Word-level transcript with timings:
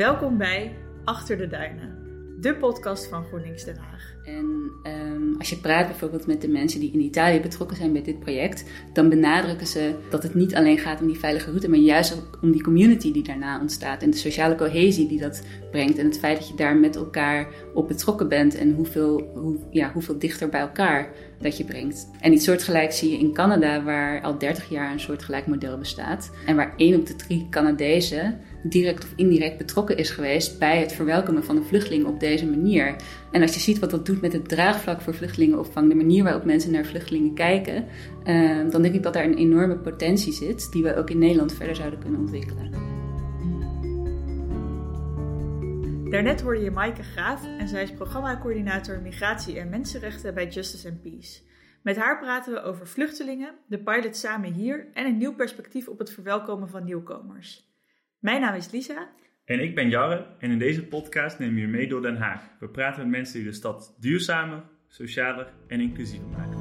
Welkom 0.00 0.38
bij 0.38 0.72
Achter 1.04 1.36
de 1.36 1.46
Duinen, 1.46 1.98
de 2.40 2.54
podcast 2.54 3.06
van 3.06 3.24
GroenLinks 3.24 3.64
Den 3.64 3.76
Haag. 3.76 4.14
En 4.24 4.70
um, 4.84 5.34
als 5.38 5.50
je 5.50 5.56
praat 5.56 5.86
bijvoorbeeld 5.86 6.26
met 6.26 6.40
de 6.40 6.48
mensen 6.48 6.80
die 6.80 6.92
in 6.92 7.00
Italië 7.00 7.40
betrokken 7.40 7.76
zijn 7.76 7.92
bij 7.92 8.02
dit 8.02 8.20
project, 8.20 8.64
dan 8.92 9.08
benadrukken 9.08 9.66
ze 9.66 9.94
dat 10.10 10.22
het 10.22 10.34
niet 10.34 10.54
alleen 10.54 10.78
gaat 10.78 11.00
om 11.00 11.06
die 11.06 11.18
veilige 11.18 11.48
route, 11.48 11.68
maar 11.68 11.78
juist 11.78 12.14
ook 12.14 12.38
om 12.42 12.52
die 12.52 12.62
community 12.62 13.12
die 13.12 13.22
daarna 13.22 13.60
ontstaat 13.60 14.02
en 14.02 14.10
de 14.10 14.16
sociale 14.16 14.54
cohesie 14.54 15.08
die 15.08 15.20
dat 15.20 15.42
brengt. 15.70 15.98
En 15.98 16.04
het 16.04 16.18
feit 16.18 16.38
dat 16.38 16.48
je 16.48 16.54
daar 16.54 16.76
met 16.76 16.96
elkaar 16.96 17.48
op 17.74 17.88
betrokken 17.88 18.28
bent 18.28 18.54
en 18.54 18.74
hoeveel, 18.74 19.30
hoe, 19.34 19.58
ja, 19.70 19.92
hoeveel 19.92 20.18
dichter 20.18 20.48
bij 20.48 20.60
elkaar 20.60 21.10
dat 21.38 21.56
je 21.56 21.64
brengt. 21.64 22.10
En 22.20 22.32
iets 22.32 22.44
soortgelijks 22.44 22.98
zie 22.98 23.10
je 23.10 23.18
in 23.18 23.32
Canada, 23.32 23.82
waar 23.82 24.22
al 24.22 24.38
30 24.38 24.68
jaar 24.68 24.92
een 24.92 25.00
soortgelijk 25.00 25.46
model 25.46 25.78
bestaat. 25.78 26.30
En 26.46 26.56
waar 26.56 26.74
één 26.76 26.98
op 26.98 27.06
de 27.06 27.16
drie 27.16 27.46
Canadezen 27.50 28.40
direct 28.62 29.04
of 29.04 29.12
indirect 29.16 29.58
betrokken 29.58 29.96
is 29.96 30.10
geweest 30.10 30.58
bij 30.58 30.80
het 30.80 30.92
verwelkomen 30.92 31.44
van 31.44 31.56
de 31.56 31.62
vluchtelingen 31.62 32.06
op 32.06 32.20
deze 32.20 32.46
manier. 32.46 32.96
En 33.30 33.42
als 33.42 33.54
je 33.54 33.60
ziet 33.60 33.78
wat 33.78 33.90
dat 33.90 34.06
doet 34.06 34.20
met 34.20 34.32
het 34.32 34.48
draagvlak 34.48 35.00
voor 35.00 35.14
vluchtelingenopvang, 35.14 35.88
de 35.88 35.94
manier 35.94 36.24
waarop 36.24 36.44
mensen 36.44 36.72
naar 36.72 36.84
vluchtelingen 36.84 37.34
kijken, 37.34 37.84
uh, 38.24 38.70
dan 38.70 38.82
denk 38.82 38.94
ik 38.94 39.02
dat 39.02 39.12
daar 39.12 39.24
een 39.24 39.36
enorme 39.36 39.76
potentie 39.76 40.32
zit 40.32 40.72
die 40.72 40.82
we 40.82 40.96
ook 40.96 41.10
in 41.10 41.18
Nederland 41.18 41.54
verder 41.54 41.76
zouden 41.76 41.98
kunnen 41.98 42.20
ontwikkelen. 42.20 42.88
Daarnet 46.10 46.40
hoorde 46.40 46.60
je 46.60 46.70
Maaike 46.70 47.02
Graaf 47.02 47.46
en 47.58 47.68
zij 47.68 47.82
is 47.82 47.92
programmacoördinator 47.92 49.00
Migratie 49.00 49.58
en 49.58 49.68
Mensenrechten 49.68 50.34
bij 50.34 50.48
Justice 50.48 50.88
and 50.88 51.02
Peace. 51.02 51.40
Met 51.82 51.96
haar 51.96 52.18
praten 52.18 52.52
we 52.52 52.62
over 52.62 52.86
vluchtelingen, 52.86 53.54
de 53.66 53.78
pilot 53.78 54.16
samen 54.16 54.52
hier 54.52 54.86
en 54.92 55.06
een 55.06 55.16
nieuw 55.16 55.34
perspectief 55.34 55.88
op 55.88 55.98
het 55.98 56.10
verwelkomen 56.10 56.68
van 56.68 56.84
nieuwkomers. 56.84 57.69
Mijn 58.20 58.40
naam 58.40 58.54
is 58.54 58.70
Lisa. 58.70 59.08
En 59.44 59.60
ik 59.60 59.74
ben 59.74 59.88
Jarre 59.88 60.26
en 60.38 60.50
in 60.50 60.58
deze 60.58 60.86
podcast 60.86 61.38
nemen 61.38 61.54
we 61.54 61.60
je 61.60 61.66
mee 61.66 61.88
door 61.88 62.02
Den 62.02 62.16
Haag. 62.16 62.42
We 62.58 62.68
praten 62.68 63.02
met 63.02 63.10
mensen 63.10 63.34
die 63.34 63.44
de 63.44 63.52
stad 63.52 63.96
duurzamer, 64.00 64.62
socialer 64.88 65.52
en 65.68 65.80
inclusiever 65.80 66.28
maken. 66.28 66.58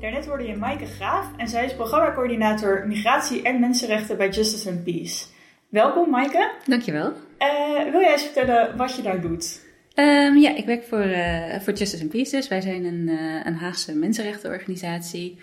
Daarnet 0.00 0.26
hoorde 0.26 0.44
je 0.44 0.56
Maaike 0.56 0.86
Graaf 0.86 1.36
en 1.36 1.48
zij 1.48 1.64
is 1.64 1.74
programmacoördinator 1.74 2.86
Migratie 2.86 3.42
en 3.42 3.60
Mensenrechten 3.60 4.16
bij 4.16 4.28
Justice 4.28 4.70
and 4.70 4.84
Peace. 4.84 5.26
Welkom 5.68 6.10
Maaike. 6.10 6.52
Dankjewel. 6.66 7.12
Uh, 7.38 7.90
wil 7.90 8.00
jij 8.00 8.12
eens 8.12 8.24
vertellen 8.24 8.76
wat 8.76 8.96
je 8.96 9.02
daar 9.02 9.20
doet? 9.20 9.64
Um, 9.94 10.36
ja, 10.36 10.56
ik 10.56 10.64
werk 10.66 10.84
voor, 10.84 11.04
uh, 11.04 11.60
voor 11.60 11.72
Justice 11.72 12.02
and 12.02 12.10
Peace. 12.10 12.36
Dus 12.36 12.48
wij 12.48 12.60
zijn 12.60 12.84
een, 12.84 13.08
uh, 13.08 13.44
een 13.44 13.54
Haagse 13.54 13.94
mensenrechtenorganisatie. 13.94 15.38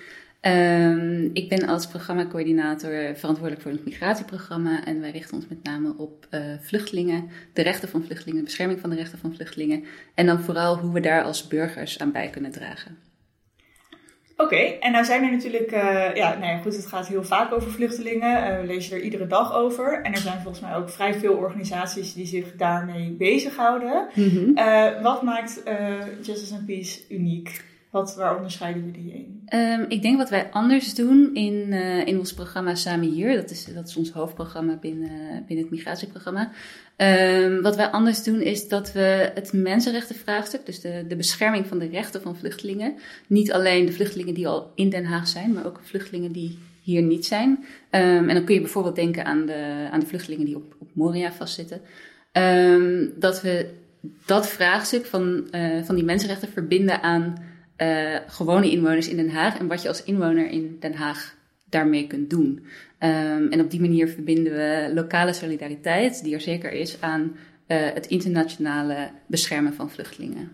Um, 0.48 1.30
ik 1.34 1.50
ben 1.50 1.68
als 1.68 1.88
programmacoördinator 1.88 3.16
verantwoordelijk 3.16 3.62
voor 3.62 3.72
het 3.72 3.86
migratieprogramma. 3.86 4.86
En 4.86 5.02
wij 5.02 5.12
richten 5.12 5.36
ons 5.36 5.48
met 5.48 5.64
name 5.64 5.94
op 5.98 6.28
uh, 6.32 6.40
vluchtelingen, 6.62 7.30
de 7.54 7.62
rechten 7.62 7.90
van 7.90 8.04
vluchtelingen, 8.04 8.40
de 8.40 8.46
bescherming 8.46 8.80
van 8.80 8.90
de 8.90 8.96
rechten 8.96 9.20
van 9.20 9.34
vluchtelingen. 9.36 9.84
En 10.14 10.26
dan 10.26 10.40
vooral 10.40 10.78
hoe 10.78 10.94
we 10.94 11.00
daar 11.00 11.24
als 11.24 11.48
burgers 11.48 12.00
aan 12.00 12.12
bij 12.12 12.30
kunnen 12.30 12.52
dragen. 12.52 12.98
Oké, 14.38 14.44
okay, 14.44 14.78
en 14.80 14.92
nou 14.92 15.06
zijn 15.06 15.24
er 15.24 15.32
natuurlijk, 15.32 15.72
uh, 15.72 16.16
ja, 16.16 16.38
nou 16.38 16.46
ja, 16.46 16.58
goed, 16.58 16.76
het 16.76 16.86
gaat 16.86 17.08
heel 17.08 17.24
vaak 17.24 17.54
over 17.54 17.72
vluchtelingen. 17.72 18.52
Uh, 18.52 18.60
we 18.60 18.66
lezen 18.66 18.98
er 18.98 19.04
iedere 19.04 19.28
dag 19.28 19.54
over. 19.54 20.02
En 20.02 20.12
er 20.12 20.18
zijn 20.18 20.42
volgens 20.42 20.64
mij 20.64 20.76
ook 20.76 20.90
vrij 20.90 21.14
veel 21.14 21.34
organisaties 21.34 22.14
die 22.14 22.26
zich 22.26 22.56
daarmee 22.56 23.10
bezighouden. 23.10 24.08
Mm 24.14 24.30
-hmm. 24.30 24.54
wat 25.02 25.22
maakt 25.22 25.62
Justice 26.22 26.54
and 26.54 26.66
Peace 26.66 27.00
uniek? 27.10 27.72
Wat, 27.94 28.16
waar 28.16 28.36
onderscheiden 28.36 28.86
jullie 28.86 29.14
in? 29.14 29.60
Um, 29.60 29.86
ik 29.88 30.02
denk 30.02 30.18
wat 30.18 30.30
wij 30.30 30.52
anders 30.52 30.96
doen 30.96 31.30
in, 31.34 31.54
uh, 31.70 32.08
in 32.08 32.20
ons 32.20 32.34
programma 32.34 32.76
Samen 32.76 33.10
Hier, 33.10 33.36
dat 33.36 33.50
is, 33.50 33.66
dat 33.74 33.88
is 33.88 33.96
ons 33.96 34.12
hoofdprogramma 34.12 34.76
binnen, 34.76 35.44
binnen 35.48 35.66
het 35.66 35.74
migratieprogramma. 35.74 36.52
Um, 36.98 37.62
wat 37.62 37.76
wij 37.76 37.88
anders 37.88 38.24
doen 38.24 38.42
is 38.42 38.68
dat 38.68 38.92
we 38.92 39.32
het 39.34 39.54
mensenrechtenvraagstuk, 39.54 40.66
dus 40.66 40.82
de, 40.82 41.06
de 41.08 41.16
bescherming 41.16 41.68
van 41.68 41.80
de 41.80 41.88
rechten 41.88 42.22
van 42.22 42.36
vluchtelingen, 42.36 42.96
niet 43.28 43.52
alleen 43.52 43.86
de 43.86 43.92
vluchtelingen 43.92 44.34
die 44.34 44.48
al 44.48 44.72
in 44.76 44.90
Den 44.90 45.06
Haag 45.06 45.28
zijn, 45.28 45.54
maar 45.54 45.66
ook 45.66 45.80
vluchtelingen 45.84 46.32
die 46.32 46.58
hier 46.82 47.02
niet 47.02 47.26
zijn. 47.26 47.50
Um, 47.92 48.30
en 48.30 48.36
dan 48.36 48.44
kun 48.44 48.56
je 48.56 48.62
bijvoorbeeld 48.62 48.96
denken 48.96 49.26
aan 49.26 49.46
de, 49.46 49.88
aan 49.92 50.00
de 50.00 50.06
vluchtelingen 50.06 50.46
die 50.46 50.56
op, 50.56 50.76
op 50.80 50.90
Moria 50.94 51.32
vastzitten. 51.32 51.82
dat 53.20 53.42
we 53.42 53.70
dat 54.26 54.48
vraagstuk 54.48 55.06
van, 55.06 55.48
uh, 55.52 55.84
van 55.84 55.96
die 55.96 56.04
mensenrechten 56.04 56.50
verbinden 56.50 57.02
aan 57.02 57.52
uh, 57.78 58.16
gewone 58.28 58.72
inwoners 58.72 59.08
in 59.08 59.18
Den 59.18 59.30
Haag 59.30 59.60
en 59.60 59.68
wat 59.68 59.82
je 59.82 59.88
als 59.88 60.04
inwoner 60.04 60.50
in 60.50 60.78
Den 60.80 60.94
Haag 60.94 61.36
daarmee 61.70 62.08
kunt 62.08 62.30
doen. 62.30 62.66
Um, 63.00 63.52
en 63.52 63.62
op 63.62 63.72
die 63.72 63.82
manier 63.82 64.08
verbinden 64.08 64.54
we 64.54 64.92
lokale 64.94 65.34
solidariteit, 65.34 66.24
die 66.24 66.34
er 66.34 66.42
zeker 66.42 66.72
is, 66.72 67.02
aan 67.02 67.22
uh, 67.22 67.78
het 67.94 68.08
internationale 68.08 69.12
beschermen 69.28 69.74
van 69.74 69.90
vluchtelingen. 69.90 70.52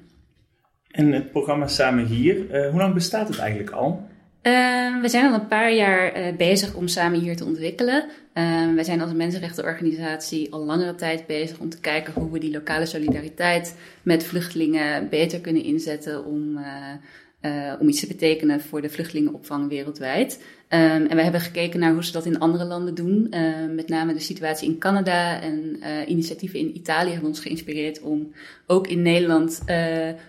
En 0.91 1.11
het 1.11 1.31
programma 1.31 1.67
Samen 1.67 2.05
Hier, 2.05 2.35
uh, 2.35 2.69
hoe 2.69 2.79
lang 2.79 2.93
bestaat 2.93 3.27
het 3.27 3.37
eigenlijk 3.37 3.71
al? 3.71 4.07
Uh, 4.43 5.01
we 5.01 5.09
zijn 5.09 5.25
al 5.25 5.33
een 5.33 5.47
paar 5.47 5.73
jaar 5.73 6.17
uh, 6.17 6.35
bezig 6.35 6.73
om 6.73 6.87
samen 6.87 7.19
hier 7.19 7.35
te 7.35 7.45
ontwikkelen. 7.45 8.05
Uh, 8.33 8.73
wij 8.73 8.83
zijn 8.83 9.01
als 9.01 9.13
mensenrechtenorganisatie 9.13 10.53
al 10.53 10.65
langere 10.65 10.95
tijd 10.95 11.27
bezig 11.27 11.59
om 11.59 11.69
te 11.69 11.79
kijken 11.79 12.13
hoe 12.13 12.31
we 12.31 12.39
die 12.39 12.51
lokale 12.51 12.85
solidariteit 12.85 13.75
met 14.03 14.23
vluchtelingen 14.23 15.09
beter 15.09 15.39
kunnen 15.39 15.63
inzetten 15.63 16.25
om, 16.25 16.59
om 17.79 17.87
iets 17.87 17.99
te 17.99 18.07
betekenen 18.07 18.61
voor 18.61 18.81
de 18.81 18.89
vluchtelingenopvang 18.89 19.69
wereldwijd. 19.69 20.43
Um, 20.69 20.79
en 20.79 21.15
we 21.15 21.21
hebben 21.21 21.41
gekeken 21.41 21.79
naar 21.79 21.93
hoe 21.93 22.03
ze 22.03 22.11
dat 22.11 22.25
in 22.25 22.39
andere 22.39 22.65
landen 22.65 22.95
doen. 22.95 23.33
met 23.75 23.87
name 23.87 24.13
de 24.13 24.19
situatie 24.19 24.69
in 24.69 24.77
Canada 24.77 25.41
en 25.41 25.79
initiatieven 26.07 26.59
in 26.59 26.75
Italië 26.75 27.11
hebben 27.11 27.29
ons 27.29 27.39
geïnspireerd 27.39 28.01
om 28.01 28.31
ook 28.67 28.87
in 28.87 29.01
Nederland 29.01 29.61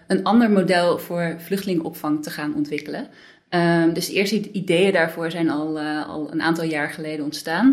een 0.06 0.22
ander 0.22 0.50
model 0.50 0.98
voor 0.98 1.34
vluchtelingenopvang 1.38 2.22
te 2.22 2.30
gaan 2.30 2.54
ontwikkelen. 2.54 3.08
Um, 3.50 3.92
dus 3.92 4.06
de 4.06 4.12
eerste 4.12 4.50
ideeën 4.52 4.92
daarvoor 4.92 5.30
zijn 5.30 5.50
al, 5.50 5.80
uh, 5.80 6.08
al 6.08 6.32
een 6.32 6.42
aantal 6.42 6.64
jaar 6.64 6.90
geleden 6.90 7.24
ontstaan. 7.24 7.66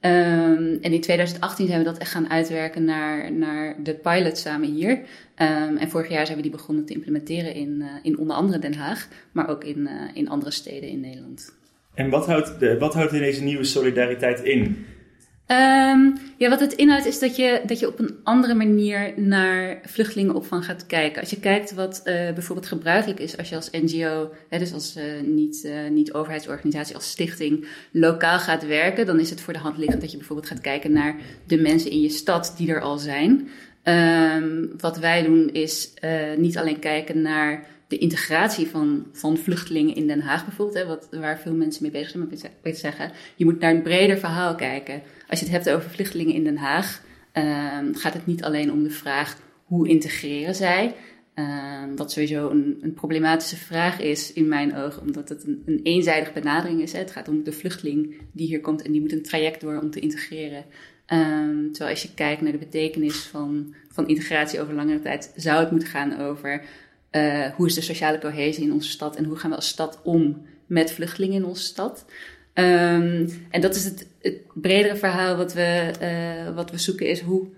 Um, 0.00 0.78
en 0.80 0.92
in 0.92 1.00
2018 1.00 1.66
zijn 1.66 1.78
we 1.78 1.84
dat 1.84 1.98
echt 1.98 2.10
gaan 2.10 2.30
uitwerken 2.30 2.84
naar, 2.84 3.32
naar 3.32 3.76
de 3.82 3.94
pilot 3.94 4.38
samen 4.38 4.68
hier. 4.72 4.90
Um, 4.90 5.76
en 5.76 5.90
vorig 5.90 6.08
jaar 6.08 6.24
zijn 6.24 6.36
we 6.36 6.42
die 6.42 6.52
begonnen 6.52 6.84
te 6.84 6.92
implementeren 6.92 7.54
in, 7.54 7.76
uh, 7.80 7.86
in 8.02 8.18
onder 8.18 8.36
andere 8.36 8.58
Den 8.58 8.74
Haag, 8.74 9.08
maar 9.32 9.48
ook 9.48 9.64
in, 9.64 9.78
uh, 9.78 9.90
in 10.14 10.28
andere 10.28 10.50
steden 10.50 10.88
in 10.88 11.00
Nederland. 11.00 11.56
En 11.94 12.10
wat 12.10 12.26
houdt, 12.26 12.60
de, 12.60 12.78
wat 12.78 12.94
houdt 12.94 13.12
in 13.12 13.20
deze 13.20 13.42
nieuwe 13.42 13.64
solidariteit 13.64 14.40
in? 14.40 14.86
Um, 15.50 16.16
ja, 16.36 16.48
wat 16.48 16.60
het 16.60 16.72
inhoudt 16.72 17.06
is 17.06 17.18
dat 17.18 17.36
je, 17.36 17.62
dat 17.66 17.78
je 17.78 17.86
op 17.86 17.98
een 17.98 18.16
andere 18.22 18.54
manier 18.54 19.12
naar 19.16 19.80
vluchtelingenopvang 19.84 20.64
gaat 20.64 20.86
kijken. 20.86 21.20
Als 21.20 21.30
je 21.30 21.40
kijkt 21.40 21.74
wat 21.74 22.02
uh, 22.04 22.14
bijvoorbeeld 22.32 22.66
gebruikelijk 22.66 23.20
is 23.20 23.36
als 23.36 23.48
je 23.48 23.54
als 23.54 23.70
NGO, 23.70 24.30
hè, 24.48 24.58
dus 24.58 24.72
als 24.72 24.96
uh, 24.96 25.04
niet, 25.22 25.62
uh, 25.64 25.72
niet 25.90 26.12
overheidsorganisatie, 26.12 26.94
als 26.94 27.10
stichting, 27.10 27.66
lokaal 27.90 28.38
gaat 28.38 28.66
werken, 28.66 29.06
dan 29.06 29.20
is 29.20 29.30
het 29.30 29.40
voor 29.40 29.52
de 29.52 29.58
hand 29.58 29.78
liggend 29.78 30.00
dat 30.00 30.10
je 30.10 30.16
bijvoorbeeld 30.16 30.48
gaat 30.48 30.60
kijken 30.60 30.92
naar 30.92 31.16
de 31.46 31.60
mensen 31.60 31.90
in 31.90 32.00
je 32.00 32.10
stad 32.10 32.54
die 32.56 32.70
er 32.70 32.80
al 32.80 32.98
zijn. 32.98 33.48
Um, 33.84 34.70
wat 34.78 34.98
wij 34.98 35.22
doen 35.22 35.52
is 35.52 35.92
niet 36.36 36.58
alleen 36.58 36.78
kijken 36.78 37.22
naar 37.22 37.66
de 37.88 37.98
integratie 37.98 38.66
van, 38.66 39.06
van 39.12 39.36
vluchtelingen 39.36 39.94
in 39.94 40.06
Den 40.06 40.20
Haag 40.20 40.44
bijvoorbeeld, 40.44 40.78
hè, 40.78 40.86
wat, 40.86 41.08
waar 41.10 41.38
veel 41.38 41.54
mensen 41.54 41.82
mee 41.82 41.90
bezig 41.90 42.10
zijn, 42.10 42.22
maar 42.22 42.72
ik 42.72 42.76
zeggen, 42.76 43.12
je 43.36 43.44
moet 43.44 43.58
naar 43.58 43.74
een 43.74 43.82
breder 43.82 44.18
verhaal 44.18 44.54
kijken. 44.54 45.02
Als 45.28 45.38
je 45.38 45.44
het 45.44 45.54
hebt 45.54 45.70
over 45.70 45.90
vluchtelingen 45.90 46.34
in 46.34 46.44
Den 46.44 46.56
Haag, 46.56 47.02
uh, 47.34 47.78
gaat 47.92 48.14
het 48.14 48.26
niet 48.26 48.44
alleen 48.44 48.72
om 48.72 48.82
de 48.82 48.90
vraag 48.90 49.36
hoe 49.64 49.88
integreren 49.88 50.54
zij. 50.54 50.94
Uh, 51.34 51.82
wat 51.96 52.12
sowieso 52.12 52.50
een, 52.50 52.78
een, 52.80 52.94
problematische 52.94 53.56
vraag 53.56 54.00
is 54.00 54.32
in 54.32 54.48
mijn 54.48 54.76
ogen, 54.76 55.02
omdat 55.02 55.28
het 55.28 55.44
een, 55.44 55.62
een 55.66 55.80
eenzijdige 55.82 56.32
benadering 56.32 56.82
is. 56.82 56.92
Hè. 56.92 56.98
Het 56.98 57.10
gaat 57.10 57.28
om 57.28 57.44
de 57.44 57.52
vluchteling 57.52 58.20
die 58.32 58.46
hier 58.46 58.60
komt 58.60 58.82
en 58.82 58.92
die 58.92 59.00
moet 59.00 59.12
een 59.12 59.22
traject 59.22 59.60
door 59.60 59.80
om 59.80 59.90
te 59.90 60.00
integreren. 60.00 60.64
Um, 61.12 61.72
terwijl 61.72 61.90
als 61.90 62.02
je 62.02 62.14
kijkt 62.14 62.42
naar 62.42 62.52
de 62.52 62.58
betekenis 62.58 63.16
van, 63.16 63.74
van 63.88 64.08
integratie 64.08 64.60
over 64.60 64.74
langere 64.74 65.00
tijd, 65.00 65.32
zou 65.36 65.60
het 65.60 65.70
moeten 65.70 65.88
gaan 65.88 66.20
over 66.20 66.64
uh, 67.12 67.46
hoe 67.46 67.66
is 67.66 67.74
de 67.74 67.80
sociale 67.80 68.18
cohesie 68.18 68.64
in 68.64 68.72
onze 68.72 68.88
stad 68.90 69.16
en 69.16 69.24
hoe 69.24 69.36
gaan 69.36 69.50
we 69.50 69.56
als 69.56 69.68
stad 69.68 70.00
om 70.02 70.46
met 70.66 70.92
vluchtelingen 70.92 71.36
in 71.36 71.44
onze 71.44 71.62
stad. 71.62 72.04
Um, 72.54 73.28
en 73.50 73.60
dat 73.60 73.74
is 73.74 73.84
het, 73.84 74.06
bredere 74.54 74.96
verhaal 74.96 75.36
wat 75.36 75.52
we, 75.52 75.92
uh, 76.02 76.54
wat 76.54 76.70
we 76.70 76.78
zoeken, 76.78 77.08
is 77.08 77.20
hoe, 77.20 77.48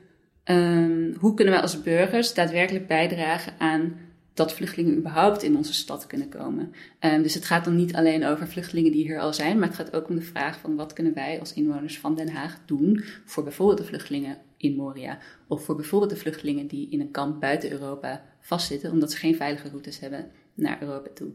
um, 0.44 1.14
hoe 1.18 1.34
kunnen 1.34 1.54
we 1.54 1.60
als 1.60 1.82
burgers 1.82 2.34
daadwerkelijk 2.34 2.86
bijdragen 2.86 3.52
aan 3.58 3.98
dat 4.34 4.52
vluchtelingen 4.52 4.96
überhaupt 4.96 5.42
in 5.42 5.56
onze 5.56 5.72
stad 5.72 6.06
kunnen 6.06 6.28
komen. 6.28 6.72
Um, 7.00 7.22
dus 7.22 7.34
het 7.34 7.44
gaat 7.44 7.64
dan 7.64 7.76
niet 7.76 7.94
alleen 7.94 8.24
over 8.24 8.48
vluchtelingen 8.48 8.92
die 8.92 9.02
hier 9.02 9.20
al 9.20 9.34
zijn, 9.34 9.58
maar 9.58 9.68
het 9.68 9.76
gaat 9.76 9.92
ook 9.92 10.08
om 10.08 10.14
de 10.14 10.22
vraag 10.22 10.58
van 10.58 10.76
wat 10.76 10.92
kunnen 10.92 11.14
wij 11.14 11.40
als 11.40 11.52
inwoners 11.52 11.98
van 11.98 12.14
Den 12.14 12.28
Haag 12.28 12.58
doen 12.66 13.04
voor 13.24 13.42
bijvoorbeeld 13.42 13.78
de 13.78 13.84
vluchtelingen 13.84 14.38
in 14.56 14.76
Moria 14.76 15.18
of 15.48 15.64
voor 15.64 15.76
bijvoorbeeld 15.76 16.10
de 16.10 16.16
vluchtelingen 16.16 16.66
die 16.66 16.90
in 16.90 17.00
een 17.00 17.10
kamp 17.10 17.40
buiten 17.40 17.70
Europa 17.70 18.22
vastzitten 18.40 18.90
omdat 18.90 19.10
ze 19.10 19.16
geen 19.16 19.36
veilige 19.36 19.68
routes 19.68 20.00
hebben 20.00 20.30
naar 20.54 20.82
Europa 20.82 21.08
toe. 21.14 21.30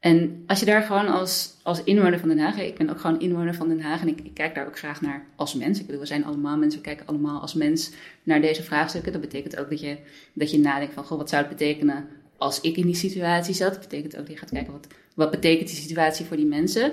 En 0.00 0.42
als 0.46 0.60
je 0.60 0.66
daar 0.66 0.82
gewoon 0.82 1.06
als, 1.06 1.56
als 1.62 1.84
inwoner 1.84 2.18
van 2.18 2.28
Den 2.28 2.38
Haag, 2.38 2.58
ik 2.58 2.76
ben 2.76 2.90
ook 2.90 3.00
gewoon 3.00 3.20
inwoner 3.20 3.54
van 3.54 3.68
Den 3.68 3.80
Haag 3.80 4.00
en 4.00 4.08
ik, 4.08 4.20
ik, 4.20 4.34
kijk 4.34 4.54
daar 4.54 4.66
ook 4.66 4.78
graag 4.78 5.00
naar 5.00 5.26
als 5.36 5.54
mens. 5.54 5.80
Ik 5.80 5.86
bedoel, 5.86 6.00
we 6.00 6.06
zijn 6.06 6.24
allemaal 6.24 6.56
mensen, 6.56 6.80
we 6.80 6.86
kijken 6.86 7.06
allemaal 7.06 7.40
als 7.40 7.54
mens 7.54 7.90
naar 8.22 8.40
deze 8.40 8.62
vraagstukken. 8.62 9.12
Dat 9.12 9.20
betekent 9.20 9.56
ook 9.56 9.70
dat 9.70 9.80
je, 9.80 9.98
dat 10.32 10.50
je 10.50 10.58
nadenkt 10.58 10.94
van, 10.94 11.04
goh, 11.04 11.18
wat 11.18 11.28
zou 11.28 11.42
het 11.42 11.56
betekenen 11.56 12.08
als 12.36 12.60
ik 12.60 12.76
in 12.76 12.86
die 12.86 12.94
situatie 12.94 13.54
zat? 13.54 13.72
Dat 13.72 13.80
betekent 13.80 14.16
ook 14.16 14.26
dat 14.26 14.32
je 14.32 14.38
gaat 14.38 14.50
kijken, 14.50 14.72
wat, 14.72 14.86
wat 15.14 15.30
betekent 15.30 15.68
die 15.68 15.76
situatie 15.76 16.26
voor 16.26 16.36
die 16.36 16.46
mensen? 16.46 16.92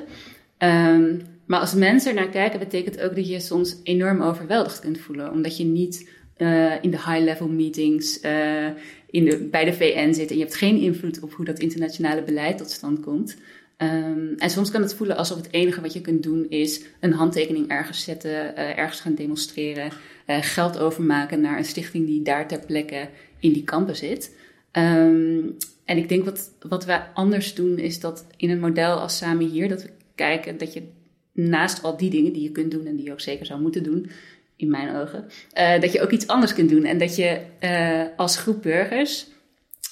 Um, 0.57 1.21
maar 1.45 1.59
als 1.59 1.73
mensen 1.73 2.09
er 2.09 2.21
naar 2.21 2.29
kijken, 2.29 2.59
betekent 2.59 3.01
ook 3.01 3.15
dat 3.15 3.27
je 3.27 3.39
soms 3.39 3.79
enorm 3.83 4.21
overweldigd 4.21 4.79
kunt 4.79 4.99
voelen. 4.99 5.31
Omdat 5.31 5.57
je 5.57 5.63
niet 5.63 6.09
uh, 6.37 6.83
in 6.83 6.91
de 6.91 6.97
high-level 6.97 7.47
meetings 7.47 8.23
uh, 8.23 8.67
in 9.13 9.25
de, 9.25 9.37
bij 9.37 9.65
de 9.65 9.73
VN 9.73 10.13
zit 10.13 10.29
en 10.29 10.37
je 10.37 10.43
hebt 10.43 10.55
geen 10.55 10.77
invloed 10.77 11.19
op 11.19 11.33
hoe 11.33 11.45
dat 11.45 11.59
internationale 11.59 12.23
beleid 12.23 12.57
tot 12.57 12.69
stand 12.69 12.99
komt. 12.99 13.37
Um, 13.77 14.33
en 14.37 14.49
soms 14.49 14.71
kan 14.71 14.81
het 14.81 14.93
voelen 14.93 15.17
alsof 15.17 15.37
het 15.37 15.51
enige 15.51 15.81
wat 15.81 15.93
je 15.93 16.01
kunt 16.01 16.23
doen 16.23 16.49
is 16.49 16.81
een 16.99 17.13
handtekening 17.13 17.67
ergens 17.67 18.03
zetten, 18.03 18.31
uh, 18.31 18.77
ergens 18.77 18.99
gaan 18.99 19.15
demonstreren, 19.15 19.91
geld 20.27 20.77
overmaken 20.77 21.41
naar 21.41 21.57
een 21.57 21.65
stichting 21.65 22.05
die 22.05 22.21
daar 22.21 22.47
ter 22.47 22.65
plekke 22.65 23.09
in 23.39 23.53
die 23.53 23.63
kampen 23.63 23.95
zit. 23.95 24.35
Um, 24.71 25.57
en 25.85 25.97
ik 25.97 26.09
denk 26.09 26.25
wat, 26.25 26.51
wat 26.67 26.85
wij 26.85 27.07
anders 27.13 27.53
doen 27.53 27.77
is 27.77 27.99
dat 27.99 28.27
in 28.37 28.49
een 28.49 28.59
model 28.59 28.99
als 28.99 29.17
Samen 29.17 29.49
Hier, 29.49 29.69
dat 29.69 29.83
we 29.83 29.89
kijken 30.15 30.57
dat 30.57 30.73
je 30.73 30.83
naast 31.31 31.83
al 31.83 31.97
die 31.97 32.09
dingen 32.09 32.33
die 32.33 32.43
je 32.43 32.51
kunt 32.51 32.71
doen 32.71 32.85
en 32.85 32.95
die 32.95 33.05
je 33.05 33.11
ook 33.11 33.21
zeker 33.21 33.45
zou 33.45 33.61
moeten 33.61 33.83
doen, 33.83 34.09
in 34.55 34.69
mijn 34.69 34.95
ogen, 34.95 35.25
uh, 35.57 35.79
dat 35.81 35.91
je 35.91 36.01
ook 36.01 36.11
iets 36.11 36.27
anders 36.27 36.53
kunt 36.53 36.69
doen. 36.69 36.83
En 36.83 36.97
dat 36.97 37.15
je 37.15 37.41
uh, 37.59 38.17
als 38.17 38.37
groep 38.37 38.61
burgers 38.61 39.27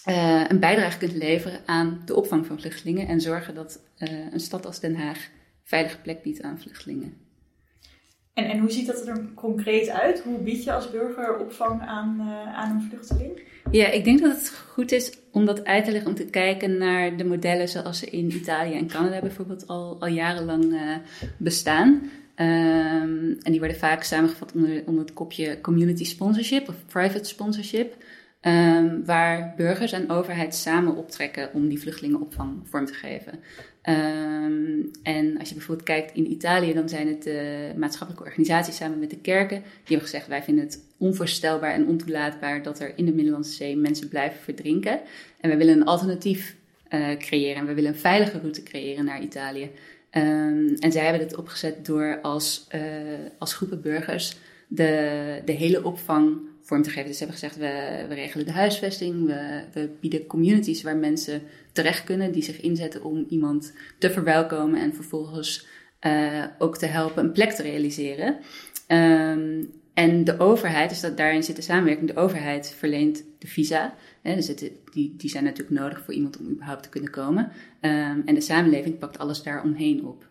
uh, 0.10 0.44
een 0.48 0.60
bijdrage 0.60 0.98
kunt 0.98 1.14
leveren 1.14 1.60
aan 1.66 2.02
de 2.06 2.16
opvang 2.16 2.46
van 2.46 2.60
vluchtelingen 2.60 3.08
en 3.08 3.22
zorgen 3.22 3.56
dat 3.56 3.80
een 4.32 4.40
stad 4.40 4.66
als 4.66 4.80
Den 4.80 4.96
Haag 4.96 5.30
veilige 5.64 5.98
plek 5.98 6.22
biedt 6.22 6.42
aan 6.42 6.60
vluchtelingen. 6.60 7.14
En, 8.34 8.46
en 8.46 8.60
hoe 8.60 8.72
ziet 8.72 8.88
dat 8.88 9.08
er 9.08 9.26
concreet 9.36 9.90
uit? 9.90 10.20
Hoe 10.20 10.40
bied 10.40 10.64
je 10.64 10.74
als 10.74 10.92
burger 10.92 11.38
opvang 11.38 11.82
aan, 11.82 12.22
aan 12.56 12.76
een 12.76 12.82
vluchteling? 12.90 13.42
Ja, 13.72 13.88
ik 13.88 14.04
denk 14.04 14.22
dat 14.22 14.36
het 14.36 14.50
goed 14.50 14.92
is 14.92 15.18
om 15.32 15.46
dat 15.46 15.66
uit 15.66 15.86
te 15.86 15.92
leggen, 15.92 16.10
om 16.10 16.16
te 16.16 16.26
kijken 16.26 16.78
naar 16.78 17.18
de 17.18 17.24
modellen 17.24 17.70
zoals 17.70 18.00
ze 18.00 18.06
in 18.06 18.32
Italië 18.32 18.74
en 18.74 18.88
Canada 18.88 19.20
bijvoorbeeld 19.20 19.68
al, 19.68 19.98
al 20.00 20.08
jarenlang 20.08 20.76
bestaan. 21.38 22.10
Um, 22.42 23.38
en 23.42 23.52
die 23.52 23.60
worden 23.60 23.78
vaak 23.78 24.04
samengevat 24.04 24.52
onder, 24.56 24.84
onder 24.86 25.04
het 25.04 25.14
kopje 25.14 25.62
community 25.62 26.04
sponsorship 26.04 26.70
of 26.70 26.76
private 26.86 27.24
sponsorship. 27.24 27.96
Um, 28.42 29.06
waar 29.06 29.54
burgers 29.58 29.92
en 29.92 30.10
overheid 30.10 30.56
samen 30.56 30.96
optrekken 30.96 31.54
om 31.54 31.68
die 31.70 31.80
vluchtelingenopvang 31.80 32.60
vorm 32.64 32.86
te 32.86 32.94
geven. 32.94 33.40
Um, 33.84 34.92
en 35.04 35.38
als 35.40 35.50
je 35.50 35.56
bijvoorbeeld 35.56 35.88
kijkt 35.88 36.16
in 36.16 36.32
Italië, 36.32 36.74
dan 36.74 36.90
zijn 36.90 37.08
het 37.08 37.24
de 37.24 37.72
maatschappelijke 37.76 38.28
organisaties 38.28 38.76
samen 38.76 39.00
met 39.00 39.10
de 39.10 39.18
kerken. 39.18 39.58
Die 39.58 39.84
hebben 39.84 40.08
gezegd, 40.08 40.28
wij 40.28 40.44
vinden 40.44 40.64
het 40.64 40.86
onvoorstelbaar 40.98 41.74
en 41.74 41.88
ontoelaatbaar 41.88 42.64
dat 42.64 42.80
er 42.80 42.94
in 42.96 43.06
de 43.06 43.14
Middellandse 43.14 43.54
Zee 43.54 43.78
mensen 43.78 44.10
blijven 44.10 44.40
verdrinken. 44.40 45.00
En 45.40 45.50
we 45.50 45.58
willen 45.58 45.76
een 45.76 45.86
alternatief 45.86 46.56
uh, 46.90 47.18
creëren 47.18 47.56
en 47.56 47.66
we 47.66 47.74
willen 47.74 47.92
een 47.92 48.00
veilige 48.00 48.40
route 48.40 48.64
creëren 48.64 49.06
naar 49.06 49.22
Italië. 49.22 49.72
Um, 50.18 50.76
en 50.80 50.92
zij 50.92 51.04
hebben 51.04 51.28
dit 51.28 51.38
opgezet 51.38 51.86
door 51.86 52.20
als, 52.22 52.68
uh, 52.76 52.82
als 53.38 53.54
groepen 53.54 53.82
burgers 53.82 54.38
de, 54.68 55.42
de 55.46 55.52
hele 55.52 55.84
opvang 55.84 56.40
vorm 56.62 56.82
te 56.82 56.90
geven. 56.90 57.08
Dus 57.08 57.18
ze 57.18 57.24
hebben 57.24 57.42
gezegd, 57.42 57.58
we, 57.58 58.06
we 58.08 58.14
regelen 58.14 58.46
de 58.46 58.52
huisvesting, 58.52 59.26
we, 59.26 59.64
we, 59.74 59.90
bieden 60.00 60.26
communities 60.26 60.84
waar 60.84 60.98
mensen 60.98 61.42
terecht 61.72 62.04
kunnen 62.04 62.32
die 62.32 62.44
zich 62.44 62.62
inzetten 62.62 63.04
om 63.04 63.26
iemand 63.30 63.74
te 63.98 64.12
verwelkomen 64.12 64.82
en 64.82 64.94
vervolgens 64.94 65.68
uh, 66.02 66.46
ook 66.58 66.78
te 66.78 66.86
helpen 66.86 67.24
een 67.24 67.32
plek 67.32 67.52
te 67.52 67.62
realiseren. 67.62 68.38
Um, 68.88 69.81
en 69.94 70.24
de 70.24 70.40
overheid, 70.40 70.90
dus 70.90 71.02
dat 71.02 71.18
daarin 71.18 71.44
zit 71.44 71.56
de 71.56 71.62
samenwerking, 71.62 72.08
de 72.14 72.20
overheid 72.20 72.74
verleent 72.78 73.24
de 73.40 73.48
visa. 73.48 73.96
Hè, 74.22 74.36
dus 74.36 74.48
het, 74.48 74.72
die, 74.92 75.16
die 75.16 75.30
zijn 75.30 75.44
natuurlijk 75.44 75.80
nodig 75.80 76.02
voor 76.04 76.14
iemand 76.14 76.40
om 76.40 76.50
überhaupt 76.50 76.84
te 76.84 76.90
kunnen 76.90 77.12
komen. 77.12 77.44
Um, 77.82 78.22
en 78.26 78.34
de 78.34 78.42
samenleving 78.42 78.98
pakt 78.98 79.18
alles 79.18 79.44
daaromheen 79.44 80.06
op. 80.06 80.28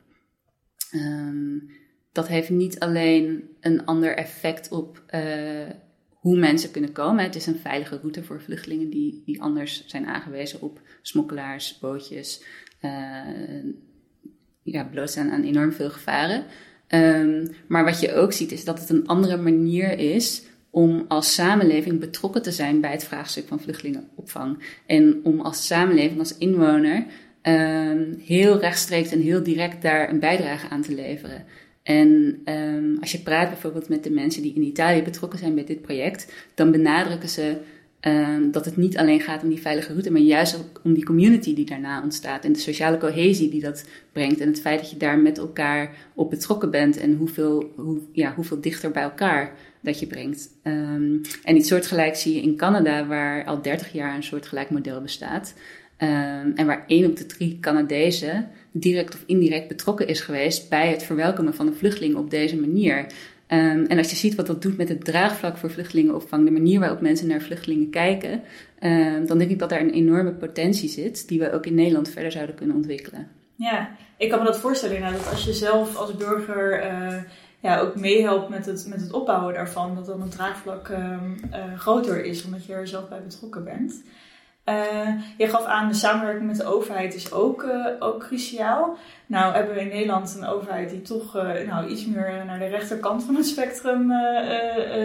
Um, 0.95 1.71
dat 2.13 2.29
heeft 2.29 2.51
niet 2.51 2.79
alleen 2.79 3.49
een 3.61 3.85
ander 3.85 4.17
effect 4.17 4.71
op 4.71 5.03
uh, 5.15 5.71
hoe 6.11 6.39
mensen 6.39 6.71
kunnen 6.71 6.93
komen. 6.93 7.25
Het 7.25 7.35
is 7.35 7.47
een 7.47 7.59
veilige 7.59 7.97
route 7.97 8.25
voor 8.25 8.41
vluchtelingen 8.41 8.91
die, 8.91 9.23
die 9.25 9.43
anders 9.43 9.87
zijn 9.87 10.07
aangewezen 10.07 10.63
op 10.63 10.81
smokkelaars, 11.03 11.79
bootjes. 11.79 12.45
Uh, 12.83 13.65
ja, 14.63 14.85
blootstaan 14.85 15.31
aan 15.31 15.43
enorm 15.43 15.73
veel 15.73 15.91
gevaren. 15.91 16.45
Um, 16.95 17.49
maar 17.67 17.85
wat 17.85 18.01
je 18.01 18.15
ook 18.15 18.33
ziet 18.33 18.53
is 18.53 18.65
dat 18.65 18.81
het 18.81 18.91
een 18.91 19.07
andere 19.07 19.37
manier 19.37 19.99
is 19.99 20.43
om 20.71 21.05
als 21.09 21.35
samenleving 21.35 22.01
betrokken 22.01 22.43
te 22.43 22.53
zijn 22.53 22.81
bij 22.81 22.91
het 22.91 23.05
vraagstuk 23.05 23.49
van 23.49 23.61
vluchtelingenopvang. 23.61 24.59
En 24.87 25.21
om 25.23 25.41
als 25.41 25.67
samenleving, 25.67 26.19
als 26.19 26.39
inwoner, 26.39 27.07
um, 27.43 28.21
heel 28.25 28.59
rechtstreeks 28.59 29.11
en 29.11 29.21
heel 29.21 29.43
direct 29.43 29.83
daar 29.83 30.11
een 30.11 30.21
bijdrage 30.21 30.69
aan 30.69 30.83
te 30.83 30.95
leveren. 30.95 31.45
En 31.83 32.41
um, 32.45 32.97
als 33.01 33.13
je 33.13 33.19
praat 33.19 33.49
bijvoorbeeld 33.49 33.89
met 33.89 34.05
de 34.05 34.11
mensen 34.11 34.43
die 34.43 34.55
in 34.55 34.63
Italië 34.63 35.03
betrokken 35.03 35.39
zijn 35.39 35.55
bij 35.55 35.65
dit 35.65 35.83
project, 35.83 36.33
dan 36.55 36.71
benadrukken 36.71 37.29
ze 37.29 37.57
um, 38.01 38.51
dat 38.51 38.65
het 38.65 38.77
niet 38.77 38.97
alleen 38.97 39.21
gaat 39.21 39.43
om 39.43 39.49
die 39.49 39.61
veilige 39.61 39.93
route, 39.93 40.11
maar 40.11 40.21
juist 40.21 40.57
ook 40.59 40.81
om 40.85 40.95
die 40.95 41.05
community 41.05 41.55
die 41.55 41.65
daarna 41.65 42.03
ontstaat 42.03 42.45
en 42.45 42.53
de 42.53 42.59
sociale 42.59 42.99
cohesie 42.99 43.51
die 43.51 43.61
dat 43.61 43.85
brengt 44.13 44.41
en 44.41 44.49
het 44.49 44.61
feit 44.61 44.81
dat 44.81 44.91
je 44.91 44.97
daar 44.97 45.19
met 45.19 45.39
elkaar 45.39 45.95
op 46.15 46.31
betrokken 46.31 46.71
bent 46.71 46.97
en 46.97 47.17
hoeveel, 47.17 47.73
hoe, 47.77 47.99
ja, 48.13 48.35
hoeveel 48.35 48.61
dichter 48.61 48.91
bij 48.91 49.03
elkaar 49.03 49.53
dat 49.81 50.01
je 50.01 50.07
brengt. 50.07 50.49
Um, 50.65 51.21
en 51.45 51.57
iets 51.57 51.69
soortgelijks 51.69 52.23
zie 52.23 52.35
je 52.35 52.43
in 52.43 52.57
Canada, 52.57 53.07
waar 53.07 53.45
al 53.45 53.63
30 53.63 53.93
jaar 53.93 54.15
een 54.15 54.23
soortgelijk 54.23 54.71
model 54.71 55.01
bestaat. 55.01 55.55
Um, 55.99 56.53
en 56.55 56.67
waar 56.67 56.85
één 56.87 57.07
op 57.07 57.17
de 57.17 57.27
drie 57.27 57.59
Canadezen 57.61 58.49
direct 58.73 59.15
of 59.15 59.23
indirect 59.27 59.69
betrokken 59.69 60.09
is 60.09 60.21
geweest 60.21 60.69
bij 60.69 60.91
het 60.91 61.03
verwelkomen 61.03 61.55
van 61.55 61.67
een 61.67 61.75
vluchteling 61.75 62.15
op 62.15 62.31
deze 62.31 62.57
manier. 62.57 63.07
Um, 63.53 63.87
en 63.87 63.99
als 63.99 64.11
je 64.11 64.17
ziet 64.17 64.35
wat 64.35 64.47
dat 64.47 64.63
doet 64.63 64.77
met 64.77 64.89
het 64.89 65.05
draagvlak 65.05 65.57
voor 65.57 65.71
vluchtelingenopvang, 65.71 66.45
de 66.45 66.51
manier 66.51 66.81
waarop 66.81 67.01
mensen 67.01 67.29
naar 67.29 67.41
vluchtelingen 67.41 67.91
kijken, 67.91 68.43
um, 68.81 69.27
dan 69.27 69.39
denk 69.39 69.51
ik 69.51 69.59
dat 69.59 69.69
daar 69.69 69.81
een 69.81 69.93
enorme 69.93 70.33
potentie 70.33 70.89
zit 70.89 71.29
die 71.29 71.39
we 71.39 71.53
ook 71.53 71.67
in 71.67 71.75
Nederland 71.75 72.09
verder 72.09 72.33
zouden 72.33 72.55
kunnen 72.55 72.77
ontwikkelen. 72.77 73.29
Ja, 73.55 73.91
ik 74.17 74.29
kan 74.29 74.39
me 74.39 74.45
dat 74.45 74.61
voorstellen 74.61 75.13
dat 75.13 75.31
als 75.31 75.45
je 75.45 75.53
zelf 75.53 75.97
als 75.97 76.17
burger 76.17 76.85
uh, 76.85 77.23
ja, 77.61 77.79
ook 77.81 77.97
meehelpt 77.97 78.49
met 78.49 78.67
het, 78.67 78.87
met 78.89 79.01
het 79.01 79.13
opbouwen 79.13 79.55
daarvan, 79.55 79.95
dat 79.95 80.07
dan 80.07 80.21
het 80.21 80.31
draagvlak 80.31 80.89
um, 80.89 81.41
uh, 81.53 81.79
groter 81.79 82.25
is, 82.25 82.45
omdat 82.45 82.65
je 82.65 82.73
er 82.73 82.89
zelf 82.89 83.09
bij 83.09 83.23
betrokken 83.23 83.65
bent. 83.65 84.03
Uh, 84.71 85.09
je 85.37 85.49
gaf 85.49 85.65
aan, 85.65 85.89
de 85.89 85.95
samenwerking 85.95 86.47
met 86.47 86.57
de 86.57 86.65
overheid 86.65 87.15
is 87.15 87.33
ook, 87.33 87.63
uh, 87.63 87.87
ook 87.99 88.21
cruciaal. 88.21 88.97
Nou 89.27 89.55
hebben 89.55 89.75
we 89.75 89.81
in 89.81 89.89
Nederland 89.89 90.37
een 90.39 90.47
overheid 90.47 90.91
die 90.91 91.03
toch 91.03 91.37
uh, 91.37 91.43
nou, 91.67 91.89
iets 91.89 92.07
meer 92.07 92.43
naar 92.47 92.59
de 92.59 92.67
rechterkant 92.67 93.25
van 93.25 93.35
het 93.35 93.47
spectrum 93.47 94.13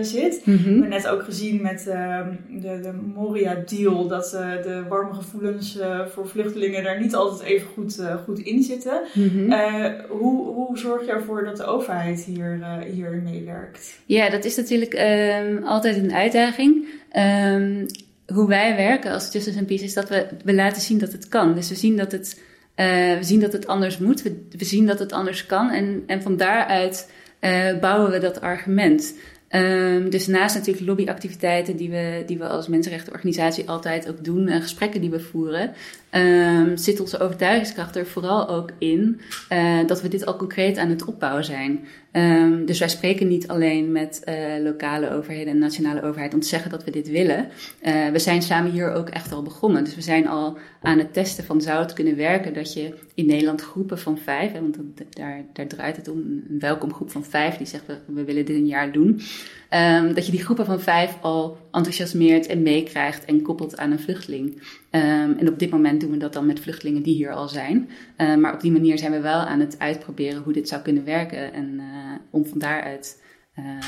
zit. 0.01 0.45
Mm 0.45 0.55
-hmm. 0.55 0.63
We 0.63 0.69
hebben 0.69 0.89
net 0.89 1.07
ook 1.07 1.23
gezien 1.23 1.61
met 1.61 1.87
ehm, 1.87 2.29
de, 2.49 2.79
de 2.81 2.93
Moria-deal 3.15 4.07
dat 4.07 4.29
de 4.63 4.83
warme 4.89 5.13
gevoelens 5.13 5.79
voor 6.09 6.27
vluchtelingen 6.27 6.83
daar 6.83 7.01
niet 7.01 7.15
altijd 7.15 7.41
even 7.41 7.67
goed, 7.73 8.01
goed 8.25 8.39
in 8.39 8.63
zitten. 8.63 9.01
Mm 9.13 9.29
-hmm. 9.29 9.95
hoe, 10.09 10.45
hoe 10.45 10.77
zorg 10.77 11.05
je 11.05 11.11
ervoor 11.11 11.43
dat 11.43 11.57
de 11.57 11.65
overheid 11.65 12.23
hier, 12.23 12.59
hier 12.93 13.21
meewerkt? 13.23 13.99
Ja, 14.05 14.29
dat 14.29 14.45
is 14.45 14.55
natuurlijk 14.55 14.93
um, 14.93 15.63
altijd 15.63 15.97
een 15.97 16.13
uitdaging. 16.13 16.87
Um, 17.17 17.85
hoe 18.33 18.47
wij 18.47 18.75
werken 18.75 19.11
als 19.11 19.31
Justice 19.31 19.57
and 19.57 19.67
Peace 19.67 19.83
is 19.83 19.93
dat 19.93 20.09
we, 20.09 20.27
we 20.43 20.53
laten 20.53 20.81
zien 20.81 20.97
dat 20.97 21.11
het 21.11 21.27
kan. 21.27 21.55
Dus 21.55 21.69
we 21.69 21.75
zien 21.75 21.97
dat 21.97 22.11
het, 22.11 22.41
uh, 22.75 22.85
we 23.17 23.23
zien 23.23 23.39
dat 23.39 23.53
het 23.53 23.67
anders 23.67 23.97
moet, 23.97 24.21
we, 24.21 24.45
we 24.49 24.65
zien 24.65 24.85
dat 24.85 24.99
het 24.99 25.11
anders 25.11 25.45
kan 25.45 25.71
en, 25.71 26.03
en 26.07 26.21
van 26.21 26.37
daaruit 26.37 27.11
uh, 27.41 27.79
bouwen 27.79 28.11
we 28.11 28.19
dat 28.19 28.41
argument. 28.41 29.13
Um, 29.49 30.09
dus 30.09 30.27
naast 30.27 30.55
natuurlijk 30.55 30.85
lobbyactiviteiten 30.85 31.75
die 31.75 31.89
we, 31.89 32.23
die 32.25 32.37
we 32.37 32.47
als 32.47 32.67
mensenrechtenorganisatie 32.67 33.69
altijd 33.69 34.09
ook 34.09 34.23
doen, 34.23 34.47
en 34.47 34.61
gesprekken 34.61 35.01
die 35.01 35.09
we 35.09 35.19
voeren, 35.19 35.73
um, 36.11 36.77
zit 36.77 36.99
onze 36.99 37.19
overtuigingskracht 37.19 37.95
er 37.95 38.05
vooral 38.05 38.49
ook 38.49 38.69
in 38.77 39.21
uh, 39.51 39.87
dat 39.87 40.01
we 40.01 40.07
dit 40.07 40.25
al 40.25 40.35
concreet 40.35 40.77
aan 40.77 40.89
het 40.89 41.05
opbouwen 41.05 41.45
zijn. 41.45 41.87
Um, 42.11 42.65
dus 42.65 42.79
wij 42.79 42.89
spreken 42.89 43.27
niet 43.27 43.47
alleen 43.47 43.91
met 43.91 44.21
uh, 44.25 44.35
lokale 44.63 45.11
overheden 45.11 45.53
en 45.53 45.59
nationale 45.59 46.01
overheid 46.01 46.33
om 46.33 46.39
te 46.39 46.47
zeggen 46.47 46.71
dat 46.71 46.83
we 46.83 46.91
dit 46.91 47.09
willen. 47.09 47.47
Uh, 47.83 48.07
we 48.07 48.19
zijn 48.19 48.41
samen 48.41 48.71
hier 48.71 48.93
ook 48.93 49.09
echt 49.09 49.31
al 49.31 49.43
begonnen. 49.43 49.83
Dus 49.83 49.95
we 49.95 50.01
zijn 50.01 50.27
al 50.27 50.57
aan 50.81 50.97
het 50.97 51.13
testen 51.13 51.43
van 51.43 51.61
zou 51.61 51.81
het 51.81 51.93
kunnen 51.93 52.15
werken 52.15 52.53
dat 52.53 52.73
je 52.73 52.93
in 53.13 53.25
Nederland 53.25 53.61
groepen 53.61 53.99
van 53.99 54.17
vijf, 54.17 54.51
want 54.51 54.77
daar, 55.09 55.43
daar 55.53 55.67
draait 55.67 55.95
het 55.95 56.07
om, 56.07 56.17
een 56.17 56.59
welkomgroep 56.59 57.11
van 57.11 57.23
vijf 57.23 57.57
die 57.57 57.67
zegt 57.67 57.83
we, 58.05 58.23
willen 58.23 58.45
dit 58.45 58.55
een 58.55 58.67
jaar 58.67 58.91
doen. 58.91 59.21
Um, 59.69 60.13
dat 60.13 60.25
je 60.25 60.31
die 60.31 60.43
groepen 60.43 60.65
van 60.65 60.81
vijf 60.81 61.17
al 61.21 61.57
enthousiasmeert 61.75 62.47
en 62.47 62.61
meekrijgt 62.61 63.25
en 63.25 63.41
koppelt 63.41 63.77
aan 63.77 63.91
een 63.91 63.99
vluchteling. 63.99 64.61
Ehm, 64.89 65.31
en 65.37 65.49
op 65.49 65.59
dit 65.59 65.69
moment 65.69 66.01
doen 66.01 66.11
we 66.11 66.17
dat 66.17 66.33
dan 66.33 66.45
met 66.45 66.59
vluchtelingen 66.59 67.03
die 67.03 67.15
hier 67.15 67.31
al 67.31 67.47
zijn. 67.47 67.89
Ehm, 68.15 68.39
maar 68.39 68.53
op 68.53 68.61
die 68.61 68.71
manier 68.71 68.97
zijn 68.97 69.11
we 69.11 69.19
wel 69.19 69.39
aan 69.39 69.59
het 69.59 69.79
uitproberen 69.79 70.41
hoe 70.43 70.53
dit 70.53 70.67
zou 70.67 70.81
kunnen 70.81 71.05
werken. 71.05 71.53
En 71.53 71.81
om 72.29 72.45
van 72.45 72.59
daaruit 72.59 73.23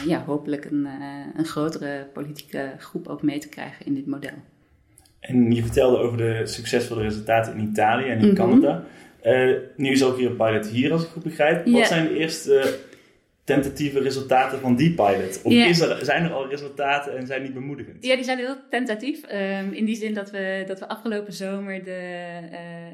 ja, 0.08 0.24
hopelijk 0.26 0.66
een, 0.66 0.88
een 1.38 1.46
grotere 1.46 2.08
politieke 2.14 2.72
groep 2.78 3.08
ook 3.08 3.22
mee 3.22 3.40
te 3.40 3.50
krijgen 3.50 3.86
in 3.86 3.94
dit 3.94 4.06
model. 4.06 4.34
En 5.20 5.52
je 5.52 5.62
vertelde 5.62 5.98
over 5.98 6.18
de 6.18 6.42
succesvolle 6.44 7.02
resultaten 7.02 7.58
in 7.58 7.70
Italië 7.70 8.06
en 8.06 8.20
in 8.20 8.26
mhm. 8.28 8.36
Canada. 8.36 8.84
Uh, 9.24 9.56
nu 9.76 9.90
is 9.90 10.04
ook 10.04 10.18
hier 10.18 10.30
een 10.30 10.36
pilot 10.36 10.68
hier, 10.68 10.92
als 10.92 11.04
ik 11.04 11.10
goed 11.10 11.24
begrijp. 11.24 11.66
Wat 11.66 11.88
zijn 11.88 12.08
de 12.08 12.18
eerste 12.18 12.80
tentatieve 13.48 14.00
resultaten 14.00 14.60
van 14.60 14.76
die 14.76 14.94
pilot? 14.94 15.42
Of 15.44 15.54
is 15.54 15.80
er, 15.80 16.06
zijn 16.06 16.24
er 16.24 16.32
al 16.32 16.50
resultaten 16.50 17.18
en 17.18 17.28
zijn 17.28 17.42
die 17.42 17.52
bemoedigend? 17.52 18.06
Ja, 18.06 18.16
die 18.16 18.24
zijn 18.24 18.38
heel 18.38 18.56
tentatief. 18.70 19.22
Um, 19.24 19.74
in 19.74 19.86
die 19.86 19.96
zin 19.96 20.14
dat 20.14 20.32
we, 20.32 20.64
dat 20.68 20.80
we 20.80 20.88
afgelopen 20.88 21.34
zomer 21.34 21.84
de, 21.84 22.30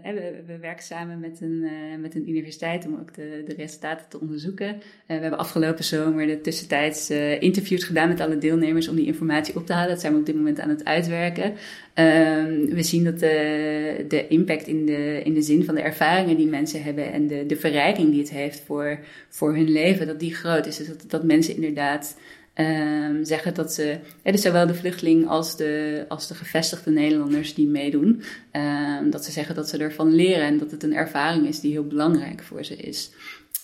uh, 0.05 0.13
we, 0.13 0.41
we, 0.45 0.57
werken 0.57 0.83
samen 0.83 1.19
met 1.19 1.41
een, 1.41 1.61
uh, 1.63 1.71
met 2.01 2.15
een 2.15 2.29
universiteit 2.29 2.85
om 2.85 2.97
ook 2.99 3.13
de, 3.13 3.43
de 3.47 3.53
resultaten 3.53 4.09
te 4.09 4.19
onderzoeken. 4.19 4.67
Uh, 4.67 4.81
we 5.05 5.13
hebben 5.13 5.37
afgelopen 5.37 5.83
zomer 5.83 6.27
de 6.27 6.41
tussentijds 6.41 7.09
interviews 7.39 7.83
gedaan 7.83 8.07
met 8.07 8.21
alle 8.21 8.37
deelnemers 8.37 8.87
om 8.87 8.95
die 8.95 9.05
informatie 9.05 9.55
op 9.55 9.65
te 9.65 9.73
halen. 9.73 9.89
Dat 9.89 10.01
zijn 10.01 10.13
we 10.13 10.19
op 10.19 10.25
dit 10.25 10.35
moment 10.35 10.59
aan 10.59 10.69
het 10.69 10.85
uitwerken. 10.85 11.53
Um, 11.95 12.69
we 12.69 12.83
zien 12.83 13.03
dat 13.03 13.19
de, 13.19 14.05
de 14.07 14.27
impact 14.27 14.67
in 14.67 14.85
de, 14.85 15.21
in 15.23 15.33
de 15.33 15.41
zin 15.41 15.65
van 15.65 15.75
de 15.75 15.81
ervaringen 15.81 16.37
die 16.37 16.47
mensen 16.47 16.83
hebben 16.83 17.11
en 17.11 17.27
de, 17.27 17.45
de 17.45 17.55
verrijking 17.55 18.09
die 18.09 18.19
het 18.19 18.29
heeft 18.29 18.63
voor, 18.65 18.99
voor 19.29 19.55
hun 19.55 19.71
leven, 19.71 20.07
dat 20.07 20.19
die 20.19 20.35
groot 20.43 20.65
is. 20.65 20.81
Dat, 21.07 21.23
mensen 21.23 21.55
inderdaad 21.55 22.17
um, 22.55 23.25
zeggen 23.25 23.53
dat 23.53 23.73
ze, 23.73 23.97
dus 24.23 24.41
zowel 24.41 24.67
de 24.67 24.75
vluchteling 24.75 25.27
als 25.27 25.57
de, 25.57 26.05
als 26.07 26.27
de 26.27 26.35
gevestigde 26.35 26.91
Nederlanders 26.91 27.53
die 27.53 27.67
meedoen, 27.67 28.21
um, 28.51 29.09
dat 29.09 29.25
ze 29.25 29.31
zeggen 29.31 29.55
dat 29.55 29.69
ze 29.69 29.77
ervan 29.77 30.15
leren 30.15 30.45
en 30.45 30.57
dat 30.57 30.71
het 30.71 30.83
een 30.83 30.95
ervaring 30.95 31.47
is 31.47 31.59
die 31.59 31.71
heel 31.71 31.87
belangrijk 31.87 32.43
voor 32.43 32.63
ze 32.65 32.75
is. 32.75 33.11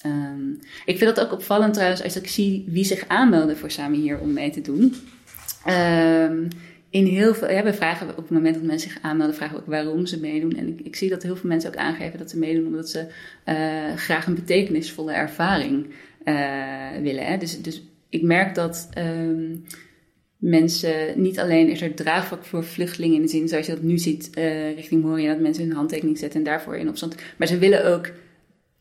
Um, 0.06 0.60
ik 0.86 0.98
vind 0.98 1.16
dat 1.16 1.26
ook 1.26 1.34
opvallend 1.34 1.74
trouwens 1.74 2.04
als 2.04 2.16
ik 2.16 2.28
zie 2.28 2.66
wie 2.68 2.86
zich 2.86 3.08
aanmelden 3.08 3.58
voor 3.58 3.72
Samen 3.72 4.00
Hier 4.00 4.20
om 4.20 4.34
mee 4.34 4.50
te 4.50 4.62
doen. 4.62 4.96
In 6.92 7.06
heel 7.06 7.34
veel, 7.34 7.52
ja, 7.52 7.64
we 7.64 7.74
vragen 7.74 8.10
op 8.10 8.16
het 8.16 8.30
moment 8.30 8.56
dat 8.56 8.64
mensen 8.64 8.90
zich 8.90 9.02
aanmelden, 9.02 9.36
vragen 9.36 9.56
we 9.56 9.62
ook 9.62 9.68
waarom 9.68 10.06
ze 10.06 10.20
meedoen. 10.20 10.56
En 10.56 10.68
ik, 10.68 10.80
ik 10.84 10.96
zie 10.96 11.10
dat 11.10 11.24
heel 11.24 11.36
veel 11.36 11.50
mensen 11.50 11.70
ook 11.70 11.76
aangeven 11.76 12.20
dat 12.20 12.30
ze 12.30 12.38
meedoen 12.38 12.66
omdat 12.66 12.90
ze 12.90 13.06
uh, 13.46 13.96
graag 13.96 14.28
een 14.28 14.36
betekenisvolle 14.36 15.12
ervaring 15.12 15.88
willen. 17.02 17.26
Hè? 17.26 17.38
Dus, 17.38 17.62
dus 17.62 17.84
ik 18.10 18.22
merk 18.22 18.56
dat 18.56 18.90
um, 18.98 19.64
mensen 20.38 21.22
niet 21.22 21.40
alleen 21.40 21.70
is 21.70 21.82
er 21.82 21.94
draagvlak 21.94 22.46
voor 22.46 22.64
vluchtelingen 22.64 23.16
in 23.16 23.22
de 23.22 23.28
zin 23.28 23.48
zoals 23.48 23.66
je 23.66 23.74
dat 23.74 23.82
nu 23.82 23.98
ziet 23.98 24.30
uh, 24.38 24.76
richting 24.76 25.04
Moria, 25.04 25.32
dat 25.32 25.42
mensen 25.42 25.64
hun 25.64 25.76
handtekening 25.76 26.18
zetten 26.18 26.40
en 26.40 26.46
daarvoor 26.46 26.78
in 26.78 26.90
opstand. 26.90 27.16
Maar 27.38 27.48
ze 27.48 27.58
willen 27.58 27.86
ook 27.86 28.12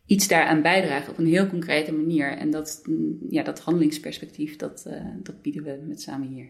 iets 0.06 0.28
daaraan 0.28 0.62
bijdragen 0.62 1.12
op 1.12 1.18
een 1.18 1.26
heel 1.26 1.46
concrete 1.46 1.92
manier. 1.92 2.28
En 2.28 2.50
dat, 2.50 2.82
ja, 3.30 3.42
dat 3.42 3.60
handelingsperspectief, 3.60 4.56
dat, 4.56 4.88
dat 5.22 5.42
bieden 5.42 5.62
we 5.62 5.78
met 5.88 6.00
samen 6.00 6.28
hier. 6.28 6.46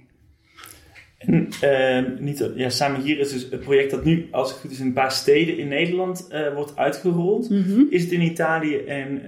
En 1.18 1.48
uh, 1.64 2.20
niet, 2.20 2.50
ja, 2.54 2.68
samen 2.68 3.00
hier 3.00 3.18
is 3.18 3.32
dus 3.32 3.50
het 3.50 3.60
project 3.60 3.90
dat 3.90 4.04
nu, 4.04 4.28
als 4.30 4.50
het 4.50 4.60
goed 4.60 4.70
is, 4.70 4.80
in 4.80 4.86
een 4.86 4.92
paar 4.92 5.12
steden 5.12 5.58
in 5.58 5.68
Nederland 5.68 6.28
wordt 6.54 6.76
uitgerold. 6.76 7.50
Mm 7.50 7.86
Is 7.90 8.02
het 8.02 8.12
in 8.12 8.22
Italië 8.22 8.76
en, 8.76 9.22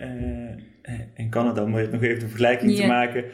en 1.14 1.30
Canada, 1.30 1.62
om 1.62 1.70
nog 1.70 1.80
even 1.80 2.20
de 2.20 2.28
vergelijking 2.28 2.76
te 2.76 2.86
maken, 2.86 3.24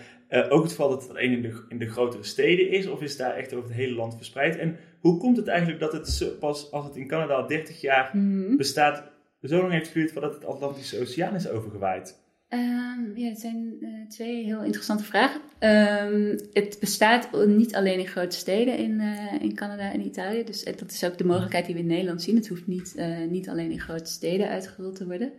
ook 0.49 0.63
het 0.63 0.71
geval 0.71 0.89
dat 0.89 1.03
het 1.03 1.11
alleen 1.11 1.33
in 1.33 1.43
de, 1.43 1.65
in 1.69 1.79
de 1.79 1.91
grotere 1.91 2.23
steden 2.23 2.71
is? 2.71 2.87
Of 2.87 3.03
is 3.03 3.11
het 3.11 3.19
daar 3.19 3.37
echt 3.37 3.55
over 3.55 3.69
het 3.69 3.79
hele 3.79 3.95
land 3.95 4.17
verspreid? 4.17 4.57
En 4.57 4.77
hoe 5.01 5.19
komt 5.19 5.37
het 5.37 5.47
eigenlijk 5.47 5.81
dat 5.81 5.93
het 5.93 6.37
pas 6.41 6.71
als 6.71 6.85
het 6.85 6.97
in 6.97 7.07
Canada 7.07 7.35
al 7.35 7.47
30 7.47 7.81
jaar 7.81 8.11
mm 8.13 8.57
bestaat, 8.57 9.05
zo 9.43 9.61
lang 9.61 9.73
heeft 9.73 9.89
geduurd 9.89 10.13
voordat 10.13 10.35
het 10.35 10.45
Atlantische 10.45 11.01
Oceaan 11.01 11.35
is 11.35 11.49
overgewaaid? 11.49 12.25
Um, 12.49 13.13
ja, 13.17 13.29
het 13.29 13.41
zijn 13.41 13.77
uh, 13.81 14.09
twee 14.09 14.45
heel 14.45 14.63
interessante 14.63 15.05
vragen. 15.05 15.41
Um, 15.61 16.39
het 16.53 16.77
bestaat 16.81 17.47
niet 17.47 17.75
alleen 17.75 17.99
in 17.99 18.07
grote 18.07 18.37
steden 18.37 18.79
in, 18.79 19.01
uh, 19.01 19.43
in 19.43 19.55
Canada 19.55 19.93
en 19.93 20.07
Italië. 20.07 20.45
Dus 20.45 20.65
dat 20.65 20.91
is 20.91 21.05
ook 21.05 21.19
de 21.19 21.25
mogelijkheid 21.25 21.67
die 21.67 21.75
we 21.75 21.81
in 21.81 21.87
Nederland 21.87 22.23
zien. 22.23 22.37
Het 22.37 22.49
hoeft 22.49 22.67
niet, 22.67 22.95
niet 23.31 23.49
alleen 23.49 23.71
in 23.71 23.81
grote 23.81 24.11
steden 24.11 24.49
uitgerold 24.49 24.97
te 24.97 25.07
worden. 25.07 25.33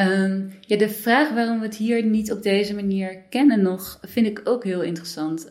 Um, 0.00 0.52
ja, 0.60 0.76
de 0.76 0.88
vraag 0.88 1.30
waarom 1.30 1.58
we 1.58 1.66
het 1.66 1.76
hier 1.76 2.04
niet 2.04 2.32
op 2.32 2.42
deze 2.42 2.74
manier 2.74 3.16
kennen 3.30 3.62
nog, 3.62 3.98
vind 4.02 4.26
ik 4.26 4.40
ook 4.44 4.64
heel 4.64 4.82
interessant. 4.82 5.48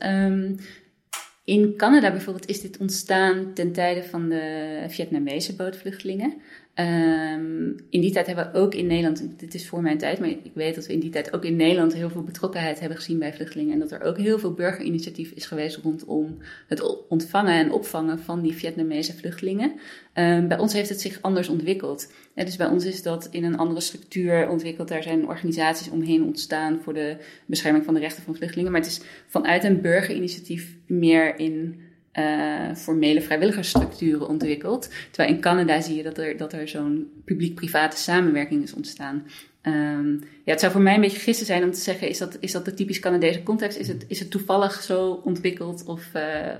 in 1.44 1.74
Canada 1.78 2.12
bijvoorbeeld 2.12 2.50
is 2.50 2.62
dit 2.62 2.78
ontstaan 2.78 3.54
ten 3.54 3.72
tijde 3.72 4.04
van 4.04 4.30
de 4.30 4.84
Vietnamese 4.88 5.56
bootvluchtelingen. 5.56 6.34
Um, 6.79 7.75
in 7.89 8.01
die 8.01 8.12
tijd 8.12 8.25
hebben 8.25 8.51
we 8.51 8.60
ook 8.60 8.74
in 8.74 8.88
Nederland, 8.88 9.39
dit 9.39 9.53
is 9.53 9.67
voor 9.67 9.82
mijn 9.82 9.98
tijd, 9.98 10.20
maar 10.20 10.29
ik 10.29 10.51
weet 10.53 10.75
dat 10.75 10.86
we 10.86 10.94
in 10.94 11.00
die 11.00 11.10
tijd 11.10 11.34
ook 11.34 11.46
in 11.46 11.55
Nederland 11.55 11.94
heel 11.94 12.10
veel 12.10 12.24
betrokkenheid 12.24 12.79
hebben 12.79 12.98
gezien 12.98 13.20
bij 13.20 13.34
vluchtelingen. 13.34 13.74
En 13.74 13.79
dat 13.79 13.91
er 13.91 14.01
ook 14.01 14.17
heel 14.17 14.39
veel 14.39 14.53
burgerinitiatief 14.53 15.32
is 15.32 15.46
geweest 15.46 15.77
rondom 15.77 16.38
het 16.67 17.08
ontvangen 17.08 17.53
en 17.53 17.72
opvangen 17.72 18.20
van 18.20 18.41
die 18.41 18.53
Vietnamese 18.53 19.13
vluchtelingen. 19.13 19.72
Um, 20.13 20.48
bij 20.48 20.58
ons 20.58 20.74
heeft 20.74 20.89
het 20.89 21.01
zich 21.01 21.22
anders 21.22 21.50
ontwikkeld. 21.50 22.12
dus 22.34 22.55
bij 22.55 22.67
ons 22.67 22.86
is 22.86 23.03
dat 23.03 23.27
in 23.32 23.44
een 23.44 23.58
andere 23.58 23.82
structuur 23.82 24.50
ontwikkeld. 24.50 24.88
Daar 24.88 25.03
zijn 25.03 25.27
organisaties 25.27 25.89
omheen 25.89 26.24
ontstaan 26.24 26.79
voor 26.82 26.94
de 26.94 27.17
bescherming 27.46 27.86
van 27.86 27.94
de 27.94 28.00
rechten 28.00 28.24
van 28.24 28.36
vluchtelingen. 28.36 28.72
Maar 28.72 28.82
het 28.82 28.89
is 28.89 29.01
vanuit 29.27 29.63
een 29.63 29.82
burgerinitiatief 29.82 30.75
meer 30.88 31.39
in 31.39 31.85
uh, 32.19 32.75
formele 32.75 33.22
vrijwilligersstructuren 33.22 34.27
ontwikkeld. 34.27 34.89
Terwijl 35.12 35.36
in 35.36 35.41
Canada 35.41 35.81
zie 35.81 35.95
je 35.95 36.03
dat 36.03 36.17
er, 36.17 36.38
dat 36.38 36.53
er 36.53 36.67
zo'n 36.67 37.22
publiek-private 37.25 37.98
samenwerking 37.98 38.63
is 38.63 38.74
ontstaan. 38.74 39.27
Um, 39.62 40.19
ja, 40.19 40.51
het 40.51 40.60
zou 40.60 40.72
voor 40.72 40.81
mij 40.81 40.95
een 40.95 41.01
beetje 41.01 41.19
gissen 41.19 41.45
zijn 41.45 41.63
om 41.63 41.72
te 41.72 41.79
zeggen: 41.79 42.10
is 42.10 42.17
dat, 42.17 42.38
is 42.39 42.51
dat 42.51 42.65
de 42.65 42.74
typisch 42.74 43.00
Canadese 43.00 43.43
context? 43.43 43.77
Is 43.77 43.88
het, 43.88 44.05
is 44.07 44.19
het 44.19 44.31
toevallig 44.31 44.81
zo 44.81 45.22
ontwikkeld 45.24 45.86
of, 45.86 46.13
uh, 46.15 46.53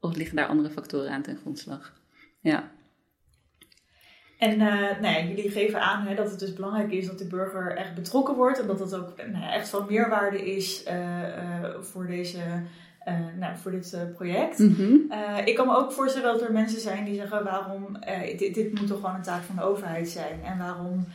of 0.00 0.16
liggen 0.16 0.36
daar 0.36 0.46
andere 0.46 0.70
factoren 0.70 1.10
aan 1.10 1.22
ten 1.22 1.36
grondslag? 1.36 1.92
Ja. 2.40 2.70
En 4.38 4.60
uh, 4.60 5.00
nou 5.00 5.26
jullie 5.26 5.50
geven 5.50 5.80
aan 5.80 6.06
hè, 6.06 6.14
dat 6.14 6.30
het 6.30 6.38
dus 6.38 6.52
belangrijk 6.52 6.92
is 6.92 7.06
dat 7.06 7.18
de 7.18 7.26
burger 7.26 7.76
echt 7.76 7.94
betrokken 7.94 8.34
wordt 8.34 8.60
en 8.60 8.66
dat 8.66 8.78
dat 8.78 8.94
ook 8.94 9.14
nou 9.32 9.52
echt 9.52 9.68
van 9.68 9.86
meerwaarde 9.88 10.54
is 10.54 10.84
voor 11.80 12.06
deze 12.06 12.38
uh, 13.08 13.14
nou, 13.38 13.56
voor 13.56 13.70
dit 13.70 13.92
uh, 13.94 14.00
project. 14.14 14.58
Mm 14.58 14.98
ik 15.44 15.54
kan 15.54 15.66
me 15.66 15.76
ook 15.76 15.92
voorstellen 15.92 16.32
dat 16.32 16.42
er 16.42 16.52
mensen 16.52 16.80
zijn 16.80 17.04
die 17.04 17.14
zeggen: 17.14 17.44
waarom, 17.44 17.98
dit, 18.38 18.54
dit, 18.54 18.78
moet 18.78 18.86
toch 18.86 19.00
gewoon 19.00 19.14
een 19.14 19.22
taak 19.22 19.42
van 19.42 19.56
de 19.56 19.62
overheid 19.62 20.08
zijn? 20.08 20.40
En 20.44 20.58
waarom, 20.58 21.06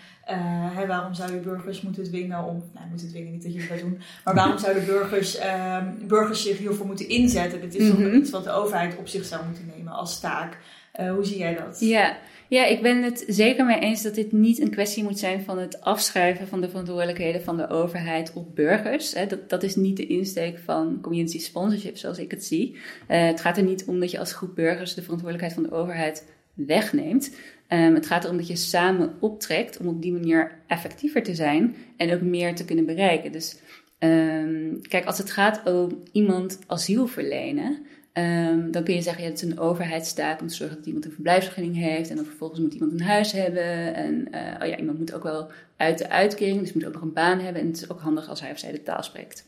hè, 0.76 0.88
waarom 0.88 1.14
zou 1.14 1.34
je 1.34 1.40
burgers 1.40 1.82
moeten 1.82 2.04
dwingen 2.04 2.44
om, 2.44 2.64
nou, 2.74 2.88
moeten 2.90 3.08
dwingen 3.08 3.32
niet 3.32 3.44
dat 3.44 3.54
je 3.54 3.68
dat 3.70 3.80
doen, 3.80 4.00
maar 4.24 4.36
waarom 4.36 4.58
zouden 4.58 4.86
burgers, 4.86 5.38
ehm, 5.38 5.86
burgers 6.08 6.44
zich 6.44 6.58
hiervoor 6.58 6.86
moeten 6.86 7.10
inzetten? 7.10 7.62
Dit 7.62 7.76
is 7.76 7.90
toch 7.90 8.00
mhm. 8.00 8.16
iets 8.16 8.30
wat 8.30 8.44
de 8.44 8.52
overheid 8.52 8.98
op 8.98 9.08
zich 9.08 9.26
zou 9.26 9.46
moeten 9.46 9.72
nemen 9.76 9.94
als 9.94 10.20
taak. 10.20 10.58
hoe 10.92 11.26
zie 11.26 11.38
jij 11.38 11.56
dat? 11.56 11.80
Ja. 11.80 12.18
Ja, 12.50 12.66
ik 12.66 12.82
ben 12.82 13.04
het 13.04 13.24
zeker 13.28 13.66
mee 13.66 13.80
eens 13.80 14.02
dat 14.02 14.16
dit 14.16 14.32
niet 14.32 14.60
een 14.60 14.70
kwestie 14.70 15.04
moet 15.04 15.20
zijn 15.20 15.42
van 15.42 15.58
het 15.58 15.82
afschuiven 15.82 16.48
van 16.48 16.62
de 16.62 16.70
verantwoordelijkheden 16.70 17.42
van 17.42 17.58
de 17.58 17.70
overheid 17.70 18.34
op 18.34 18.56
burgers. 18.56 19.14
Dat, 19.14 19.50
dat 19.50 19.64
is 19.64 19.76
niet 19.76 19.98
de 19.98 20.08
insteek 20.08 20.60
van 20.60 21.00
community 21.02 21.40
sponsorship 21.40 21.98
zoals 21.98 22.18
ik 22.18 22.32
het 22.32 22.44
zie. 22.44 22.74
Uh, 22.74 22.80
het 23.26 23.42
gaat 23.42 23.58
er 23.58 23.64
niet 23.64 23.86
om 23.86 24.00
dat 24.00 24.12
je 24.12 24.20
als 24.20 24.34
groep 24.34 24.56
burgers 24.56 24.94
de 24.94 25.02
verantwoordelijkheid 25.02 25.54
van 25.54 25.64
de 25.64 25.82
overheid 25.82 26.26
wegneemt. 26.54 27.36
Um, 27.70 27.94
het 27.94 28.06
gaat 28.06 28.24
erom 28.24 28.38
dat 28.38 28.48
je 28.48 28.56
samen 28.56 29.14
optrekt 29.20 29.78
om 29.78 29.88
op 29.88 30.02
die 30.02 30.12
manier 30.12 30.52
effectiever 30.68 31.24
te 31.24 31.36
zijn 31.36 31.76
en 31.98 32.14
ook 32.14 32.22
meer 32.22 32.56
te 32.56 32.66
kunnen 32.66 32.86
bereiken. 32.86 33.32
Dus 33.32 33.60
um, 34.00 34.82
kijk, 34.82 35.06
als 35.06 35.18
het 35.18 35.32
gaat 35.32 35.62
om 35.66 36.04
iemand 36.12 36.60
asiel 36.68 37.08
verlenen, 37.08 37.86
Um, 38.18 38.72
dan 38.72 38.84
kun 38.84 38.94
je 38.94 39.02
zeggen, 39.02 39.24
ja, 39.24 39.30
het 39.30 39.42
is 39.42 39.50
een 39.50 39.60
overheidstaak 39.60 40.42
om 40.42 40.48
te 40.48 40.56
zorgen 40.56 40.78
dat 40.78 40.86
iemand 40.86 41.06
een 41.06 41.12
verblijfsvergunning 41.12 41.76
heeft. 41.76 42.10
En 42.10 42.16
dan 42.16 42.26
vervolgens 42.26 42.60
moet 42.60 42.74
iemand 42.74 42.92
een 42.92 43.02
huis 43.02 43.32
hebben. 43.32 43.96
En 43.96 44.28
uh, 44.32 44.56
oh 44.62 44.68
ja, 44.68 44.78
iemand 44.78 44.98
moet 44.98 45.14
ook 45.14 45.24
wel 45.24 45.52
uit 45.78 45.98
de 45.98 46.10
uitkering, 46.10 46.60
dus 46.60 46.74
moet 46.74 46.86
ook 46.86 46.94
nog 46.94 47.02
een 47.02 47.14
baan 47.14 47.40
hebben. 47.40 47.62
En 47.62 47.68
het 47.68 47.78
is 47.78 47.90
ook 47.90 48.00
handig 48.00 48.30
als 48.30 48.42
hij 48.42 48.52
of 48.52 48.60
zij 48.60 48.72
de 48.72 48.84
taal 48.84 49.04
spreekt. 49.04 49.48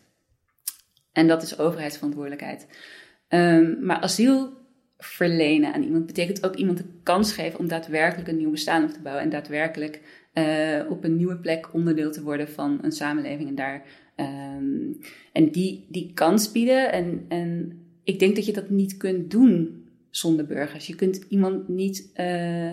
En 1.12 1.28
dat 1.28 1.44
is 1.44 1.60
overheidsverantwoordelijkheid. 1.60 2.68
Um, 3.30 3.78
maar 3.86 4.00
asiel 4.00 4.54
verlenen 4.98 5.74
aan 5.74 5.84
iemand 5.84 6.06
betekent 6.06 6.46
ook 6.46 6.56
iemand 6.56 6.78
de 6.78 6.86
kans 7.04 7.34
geven 7.34 7.60
om 7.60 7.68
daadwerkelijk 7.68 8.28
een 8.28 8.38
nieuw 8.38 8.52
bestaan 8.52 8.84
op 8.84 8.90
te 8.90 9.02
bouwen. 9.02 9.24
En 9.24 9.30
daadwerkelijk 9.30 10.02
uh, 10.34 10.92
op 10.92 11.04
een 11.04 11.16
nieuwe 11.16 11.38
plek 11.38 11.74
onderdeel 11.74 12.12
te 12.12 12.24
worden 12.24 12.50
van 12.50 12.80
een 12.82 12.92
samenleving. 12.92 13.50
En 13.50 13.56
daar 13.56 13.84
um, 14.16 15.00
en 15.32 15.52
die, 15.52 15.86
die 15.90 16.12
kans 16.14 16.52
bieden 16.52 16.92
en, 16.92 17.26
en 17.28 17.82
ik 18.08 18.20
denk 18.20 18.36
dat 18.36 18.46
je 18.46 18.54
dat 18.54 18.70
niet 18.70 18.98
kunt 18.98 19.32
doen 19.32 19.86
zonder 20.10 20.46
burgers. 20.46 20.88
Je 20.88 20.96
kunt 20.96 21.26
iemand 21.30 21.68
niet 21.68 22.00
uh, 22.10 22.16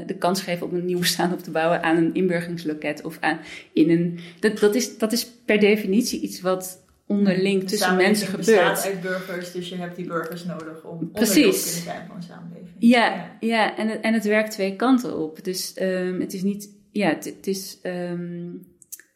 de 0.07 0.17
kans 0.19 0.43
geven 0.43 0.67
om 0.67 0.75
een 0.75 0.85
nieuw 0.85 0.99
bestaan 0.99 1.33
op 1.33 1.43
te 1.43 1.50
bouwen 1.50 1.83
aan 1.83 1.97
een 1.97 2.14
inburgeringsloket 2.14 3.03
of 3.03 3.17
aan 3.21 3.38
in 3.73 3.91
een. 3.91 4.19
Dat, 4.41 4.59
dat, 4.59 4.75
is, 4.75 4.99
dat 4.99 5.12
is 5.12 5.26
per 5.45 5.59
definitie 5.61 6.21
iets 6.21 6.41
wat 6.41 6.83
onderling 7.07 7.61
De 7.61 7.67
tussen 7.67 7.97
mensen 7.97 8.26
gebeurt. 8.26 8.47
bestaat 8.47 8.85
uit 8.85 9.00
burgers, 9.00 9.53
dus 9.53 9.69
je 9.69 9.76
hebt 9.76 9.97
die 9.97 10.07
burgers 10.07 10.45
nodig 10.45 10.85
om 10.85 11.11
Precies. 11.11 11.37
onderdeel 11.37 11.53
te 11.53 11.64
kunnen 11.64 11.83
zijn 11.83 12.07
van 12.07 12.17
een 12.17 12.23
samenleving. 12.23 12.75
Ja, 12.79 13.37
ja 13.41 13.76
en, 13.76 13.88
het, 13.88 14.00
en 14.00 14.14
het 14.14 14.25
werkt 14.25 14.50
twee 14.50 14.76
kanten 14.76 15.19
op. 15.19 15.45
Dus 15.45 15.75
ehm, 15.75 16.21
het 16.21 16.33
is 16.33 16.43
niet, 16.43 16.69
ja, 16.91 17.09
het, 17.09 17.25
het 17.25 17.47
is 17.47 17.79
ehm, 17.83 18.49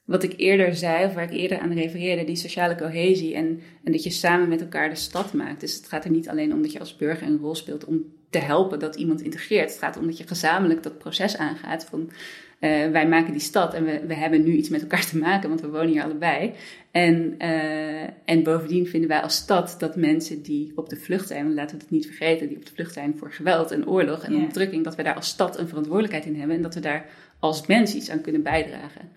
wat 0.08 0.22
ik 0.22 0.34
eerder 0.36 0.74
zei, 0.74 1.04
of 1.04 1.14
waar 1.14 1.32
ik 1.32 1.38
eerder 1.38 1.58
aan 1.58 1.72
refereerde, 1.72 2.24
die 2.24 2.36
sociale 2.36 2.74
cohesie 2.74 3.34
en, 3.34 3.60
en 3.84 3.92
dat 3.92 4.02
je 4.02 4.10
samen 4.10 4.48
met 4.48 4.60
elkaar 4.60 4.88
de 4.88 4.94
stad 4.94 5.32
maakt. 5.32 5.60
Dus 5.60 5.74
het 5.74 5.88
gaat 5.88 6.04
er 6.04 6.10
niet 6.10 6.28
alleen 6.28 6.52
om 6.52 6.62
dat 6.62 6.72
je 6.72 6.78
als 6.78 6.96
burger 6.96 7.26
een 7.26 7.38
rol 7.38 7.54
speelt 7.54 7.84
om 7.84 8.04
te 8.30 8.38
helpen 8.38 8.78
dat 8.78 8.96
iemand 8.96 9.20
integreert. 9.20 9.70
Het 9.70 9.78
gaat 9.78 9.96
om 9.96 10.06
dat 10.06 10.18
je 10.18 10.26
gezamenlijk 10.26 10.82
dat 10.82 10.98
proces 10.98 11.36
aangaat 11.36 11.84
van 11.84 12.10
eh, 12.58 12.90
wij 12.90 13.08
maken 13.08 13.32
die 13.32 13.40
stad 13.40 13.74
en 13.74 13.84
we, 13.84 14.00
we 14.06 14.14
hebben 14.14 14.42
nu 14.42 14.52
iets 14.52 14.68
met 14.68 14.80
elkaar 14.80 15.06
te 15.06 15.18
maken, 15.18 15.48
want 15.48 15.60
we 15.60 15.68
wonen 15.68 15.88
hier 15.88 16.02
allebei. 16.02 16.52
En, 16.90 17.34
eh, 17.38 18.02
en 18.24 18.42
bovendien 18.42 18.86
vinden 18.86 19.08
wij 19.08 19.20
als 19.20 19.36
stad 19.36 19.76
dat 19.78 19.96
mensen 19.96 20.42
die 20.42 20.72
op 20.74 20.88
de 20.88 20.96
vlucht 20.96 21.28
zijn, 21.28 21.54
laten 21.54 21.76
we 21.76 21.82
dat 21.82 21.90
niet 21.90 22.06
vergeten, 22.06 22.48
die 22.48 22.56
op 22.56 22.66
de 22.66 22.72
vlucht 22.74 22.92
zijn 22.92 23.14
voor 23.18 23.32
geweld 23.32 23.70
en 23.70 23.88
oorlog 23.88 24.22
en 24.22 24.32
Ja. 24.32 24.38
onderdrukking, 24.38 24.84
dat 24.84 24.94
we 24.94 25.02
daar 25.02 25.14
als 25.14 25.28
stad 25.28 25.58
een 25.58 25.68
verantwoordelijkheid 25.68 26.26
in 26.26 26.36
hebben 26.38 26.56
en 26.56 26.62
dat 26.62 26.74
we 26.74 26.80
daar 26.80 27.06
als 27.38 27.66
mens 27.66 27.94
iets 27.94 28.10
aan 28.10 28.20
kunnen 28.20 28.42
bijdragen. 28.42 29.10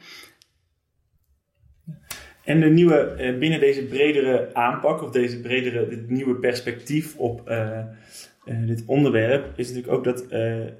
En 2.43 2.59
de 2.59 2.69
nieuwe, 2.69 2.95
eh, 2.95 3.37
binnen 3.37 3.59
deze 3.59 3.85
bredere 3.85 4.49
aanpak, 4.53 5.03
of 5.03 5.11
deze 5.11 5.39
bredere, 5.39 5.87
dit 5.87 6.09
nieuwe 6.09 6.35
perspectief 6.35 7.17
op 7.17 7.47
eh, 7.47 7.79
eh, 7.79 7.85
dit 8.65 8.83
onderwerp, 8.85 9.45
is 9.55 9.67
natuurlijk 9.67 9.93
ook 9.93 10.03
dat 10.03 10.29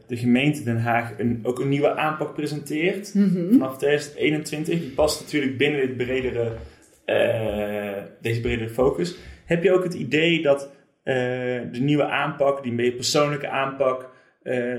de 0.08 0.18
gemeente 0.18 0.64
Den 0.64 0.80
Haag 0.80 1.14
een, 1.18 1.40
ook 1.44 1.60
een 1.60 1.70
nieuwe 1.70 1.96
aanpak 1.96 2.34
presenteert. 2.34 3.12
Vanaf 3.52 3.78
2021, 3.78 4.80
die 4.80 4.90
past 4.90 5.22
natuurlijk 5.22 5.58
binnen 5.58 5.80
dit 5.80 5.98
bredere, 5.98 6.52
deze 8.22 8.42
bredere 8.42 8.70
focus. 8.70 9.16
Heb 9.46 9.64
je 9.64 9.72
ook 9.72 9.84
het 9.84 9.94
idee 9.94 10.42
dat 10.42 10.72
de 11.04 11.80
nieuwe 11.80 12.06
aanpak, 12.06 12.64
die 12.64 12.72
meer 12.72 12.92
persoonlijke 12.92 13.50
aanpak, 13.50 14.10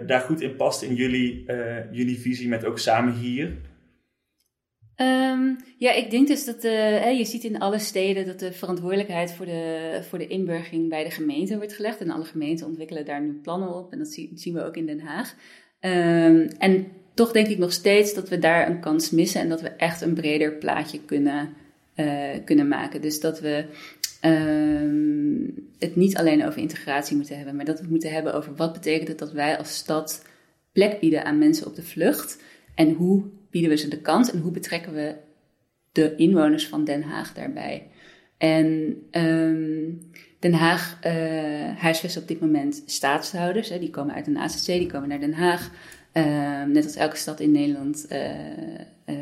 daar 0.06 0.20
goed 0.20 0.40
in 0.40 0.56
past 0.56 0.82
in 0.82 0.94
jullie, 0.94 1.44
jullie 1.90 2.20
visie 2.20 2.48
met 2.48 2.64
ook 2.64 2.78
samen 2.78 3.12
hier? 3.12 3.50
Ehm, 5.02 5.54
ja, 5.78 5.92
ik 5.92 6.10
denk 6.10 6.26
dus 6.28 6.44
dat 6.44 6.62
de, 6.62 6.68
hè, 7.02 7.08
je 7.08 7.24
ziet 7.24 7.44
in 7.44 7.58
alle 7.58 7.78
steden 7.78 8.26
dat 8.26 8.38
de 8.38 8.52
verantwoordelijkheid 8.52 9.32
voor 9.32 9.46
de, 9.46 9.98
voor 10.08 10.18
de 10.18 10.26
inburgering 10.26 10.88
bij 10.88 11.04
de 11.04 11.10
gemeente 11.10 11.56
wordt 11.56 11.72
gelegd. 11.72 12.00
En 12.00 12.10
alle 12.10 12.24
gemeenten 12.24 12.66
ontwikkelen 12.66 13.04
daar 13.04 13.22
nu 13.22 13.32
plannen 13.42 13.74
op. 13.74 13.92
En 13.92 13.98
dat 13.98 14.08
zie- 14.08 14.32
zien 14.34 14.54
we 14.54 14.64
ook 14.64 14.76
in 14.76 14.86
Den 14.86 15.00
Haag. 15.00 15.34
Ehm, 15.80 16.48
en 16.58 16.86
toch 17.14 17.32
denk 17.32 17.46
ik 17.46 17.58
nog 17.58 17.72
steeds 17.72 18.14
dat 18.14 18.28
we 18.28 18.38
daar 18.38 18.68
een 18.70 18.80
kans 18.80 19.10
missen 19.10 19.40
en 19.40 19.48
dat 19.48 19.60
we 19.60 19.68
echt 19.68 20.00
een 20.00 20.14
breder 20.14 20.52
plaatje 20.52 21.00
kunnen, 21.04 21.54
eh, 21.94 22.30
kunnen 22.44 22.68
maken. 22.68 23.00
Dus 23.00 23.20
dat 23.20 23.40
we 23.40 23.64
ehm, 24.20 25.48
het 25.78 25.96
niet 25.96 26.16
alleen 26.16 26.46
over 26.46 26.60
integratie 26.60 27.16
moeten 27.16 27.36
hebben, 27.36 27.56
maar 27.56 27.64
dat 27.64 27.80
we 27.80 27.86
moeten 27.88 28.12
hebben 28.12 28.34
over 28.34 28.54
wat 28.56 28.72
betekent 28.72 29.08
het 29.08 29.18
dat 29.18 29.32
wij 29.32 29.58
als 29.58 29.74
stad 29.74 30.24
plek 30.72 31.00
bieden 31.00 31.24
aan 31.24 31.38
mensen 31.38 31.66
op 31.66 31.74
de 31.74 31.82
vlucht. 31.82 32.42
En 32.74 32.92
hoe 32.92 33.24
bieden 33.52 33.70
we 33.70 33.76
ze 33.76 33.88
de 33.88 34.00
kans 34.00 34.32
en 34.32 34.40
hoe 34.40 34.52
betrekken 34.52 34.92
we 34.92 35.14
de 35.92 36.16
inwoners 36.16 36.68
van 36.68 36.84
Den 36.84 37.02
Haag 37.02 37.34
daarbij? 37.34 37.90
En 38.38 38.96
ehm, 39.10 39.90
Den 40.38 40.52
Haag 40.52 40.98
uh, 41.06 41.78
huisvest 41.78 42.16
op 42.16 42.28
dit 42.28 42.40
moment 42.40 42.82
staatshouders. 42.86 43.68
Hè, 43.68 43.78
die 43.78 43.90
komen 43.90 44.14
uit 44.14 44.26
een 44.26 44.36
ACC, 44.36 44.66
die 44.66 44.86
komen 44.86 45.08
naar 45.08 45.20
Den 45.20 45.34
Haag. 45.34 45.70
Uh, 46.14 46.62
net 46.62 46.84
als 46.84 46.96
elke 46.96 47.16
stad 47.16 47.40
in 47.40 47.50
Nederland 47.50 48.06
uh, 48.12 49.16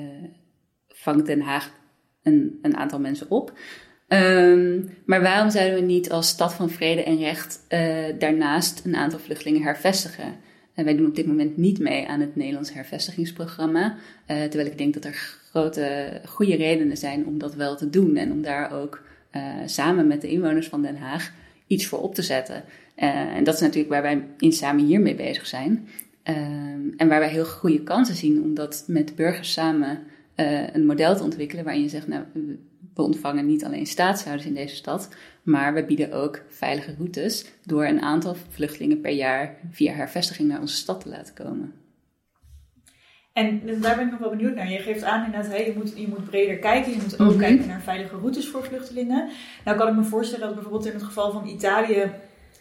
vangt 0.89 1.27
Den 1.27 1.41
Haag 1.41 1.73
een, 2.23 2.59
een 2.63 2.77
aantal 2.77 3.01
mensen 3.01 3.31
op. 3.31 3.53
Um, 4.09 4.91
maar 5.07 5.23
waarom 5.23 5.51
zouden 5.51 5.75
we 5.75 5.81
niet 5.81 6.11
als 6.11 6.29
stad 6.29 6.55
van 6.55 6.71
vrede 6.71 7.03
en 7.03 7.19
recht 7.19 7.65
daarnaast 8.19 8.85
een 8.85 8.97
aantal 8.97 9.19
vluchtelingen 9.19 9.63
hervestigen? 9.63 10.35
En 10.75 10.85
wij 10.85 10.97
doen 10.97 11.07
op 11.07 11.17
dit 11.17 11.27
moment 11.27 11.57
niet 11.57 11.79
mee 11.79 12.09
aan 12.09 12.21
het 12.21 12.37
Nederlands 12.37 12.73
hervestigingsprogramma. 12.73 13.97
Uh, 14.31 14.43
terwijl 14.43 14.71
ik 14.71 14.79
denk 14.79 14.95
dat 14.95 15.05
er 15.05 15.39
grote, 15.51 16.21
goede 16.27 16.57
redenen 16.57 16.97
zijn 16.97 17.27
om 17.27 17.39
dat 17.39 17.55
wel 17.55 17.77
te 17.77 17.91
doen. 17.91 18.17
En 18.17 18.33
om 18.33 18.43
daar 18.43 18.73
ook 18.73 19.03
uh, 19.37 19.43
samen 19.67 20.07
met 20.07 20.21
de 20.21 20.29
inwoners 20.29 20.69
van 20.69 20.83
Den 20.83 20.97
Haag 20.97 21.33
iets 21.67 21.87
voor 21.87 22.01
op 22.01 22.15
te 22.15 22.23
zetten. 22.23 22.65
En 22.95 23.45
dat 23.45 23.55
is 23.55 23.61
natuurlijk 23.61 23.93
waar 23.93 24.03
wij 24.03 24.25
in 24.39 24.53
samen 24.53 24.85
hiermee 24.85 25.15
bezig 25.15 25.47
zijn. 25.47 25.89
en 26.97 27.09
waar 27.09 27.19
wij 27.19 27.29
heel 27.29 27.45
goede 27.45 27.83
kansen 27.83 28.15
zien 28.15 28.43
om 28.43 28.55
dat 28.55 28.85
met 28.87 29.17
burgers 29.17 29.53
samen 29.53 29.99
een 30.73 30.87
model 30.87 31.17
te 31.17 31.23
ontwikkelen. 31.23 31.65
Waarin 31.65 31.83
je 31.83 31.89
zegt, 31.89 32.09
nou, 32.09 32.25
we 32.95 33.03
ontvangen 33.03 33.47
niet 33.47 33.65
alleen 33.65 33.87
staatshouders 33.87 34.47
in 34.47 34.55
deze 34.55 34.75
stad, 34.75 35.09
maar 35.43 35.75
we 35.75 35.85
bieden 35.85 36.13
ook 36.13 36.43
veilige 36.49 36.95
routes 36.99 37.45
door 37.65 37.85
een 37.85 38.01
aantal 38.01 38.37
vluchtelingen 38.49 39.01
per 39.01 39.13
jaar 39.13 39.57
via 39.71 39.93
hervestiging 39.93 40.49
naar 40.49 40.61
onze 40.61 40.77
stad 40.77 41.01
te 41.01 41.09
laten 41.09 41.35
komen. 41.35 41.73
En 43.33 43.61
dus 43.65 43.81
daar 43.81 43.97
ben 43.97 44.05
ik 44.05 44.11
nog 44.11 44.21
wel 44.21 44.31
benieuwd 44.31 44.55
naar. 44.55 44.71
Je 44.71 44.79
geeft 44.79 45.03
aan 45.03 45.25
inderdaad, 45.25 45.51
hey, 45.51 45.67
je, 45.67 45.73
moet, 45.77 45.93
je 45.97 46.09
moet 46.09 46.25
breder 46.25 46.57
kijken. 46.57 46.93
Je 46.93 46.99
moet 47.03 47.13
ook 47.13 47.19
mm 47.21 47.29
-hmm. 47.29 47.39
kijken 47.39 47.67
naar 47.67 47.81
veilige 47.81 48.17
routes 48.17 48.49
voor 48.49 48.65
vluchtelingen. 48.65 49.29
Nou 49.65 49.79
kan 49.79 49.89
ik 49.89 49.95
me 49.95 50.05
voorstellen 50.05 50.47
dat 50.47 50.55
bijvoorbeeld 50.55 50.87
in 50.87 50.93
het 50.93 51.03
geval 51.03 51.33
van 51.33 51.47
Italië 51.47 52.11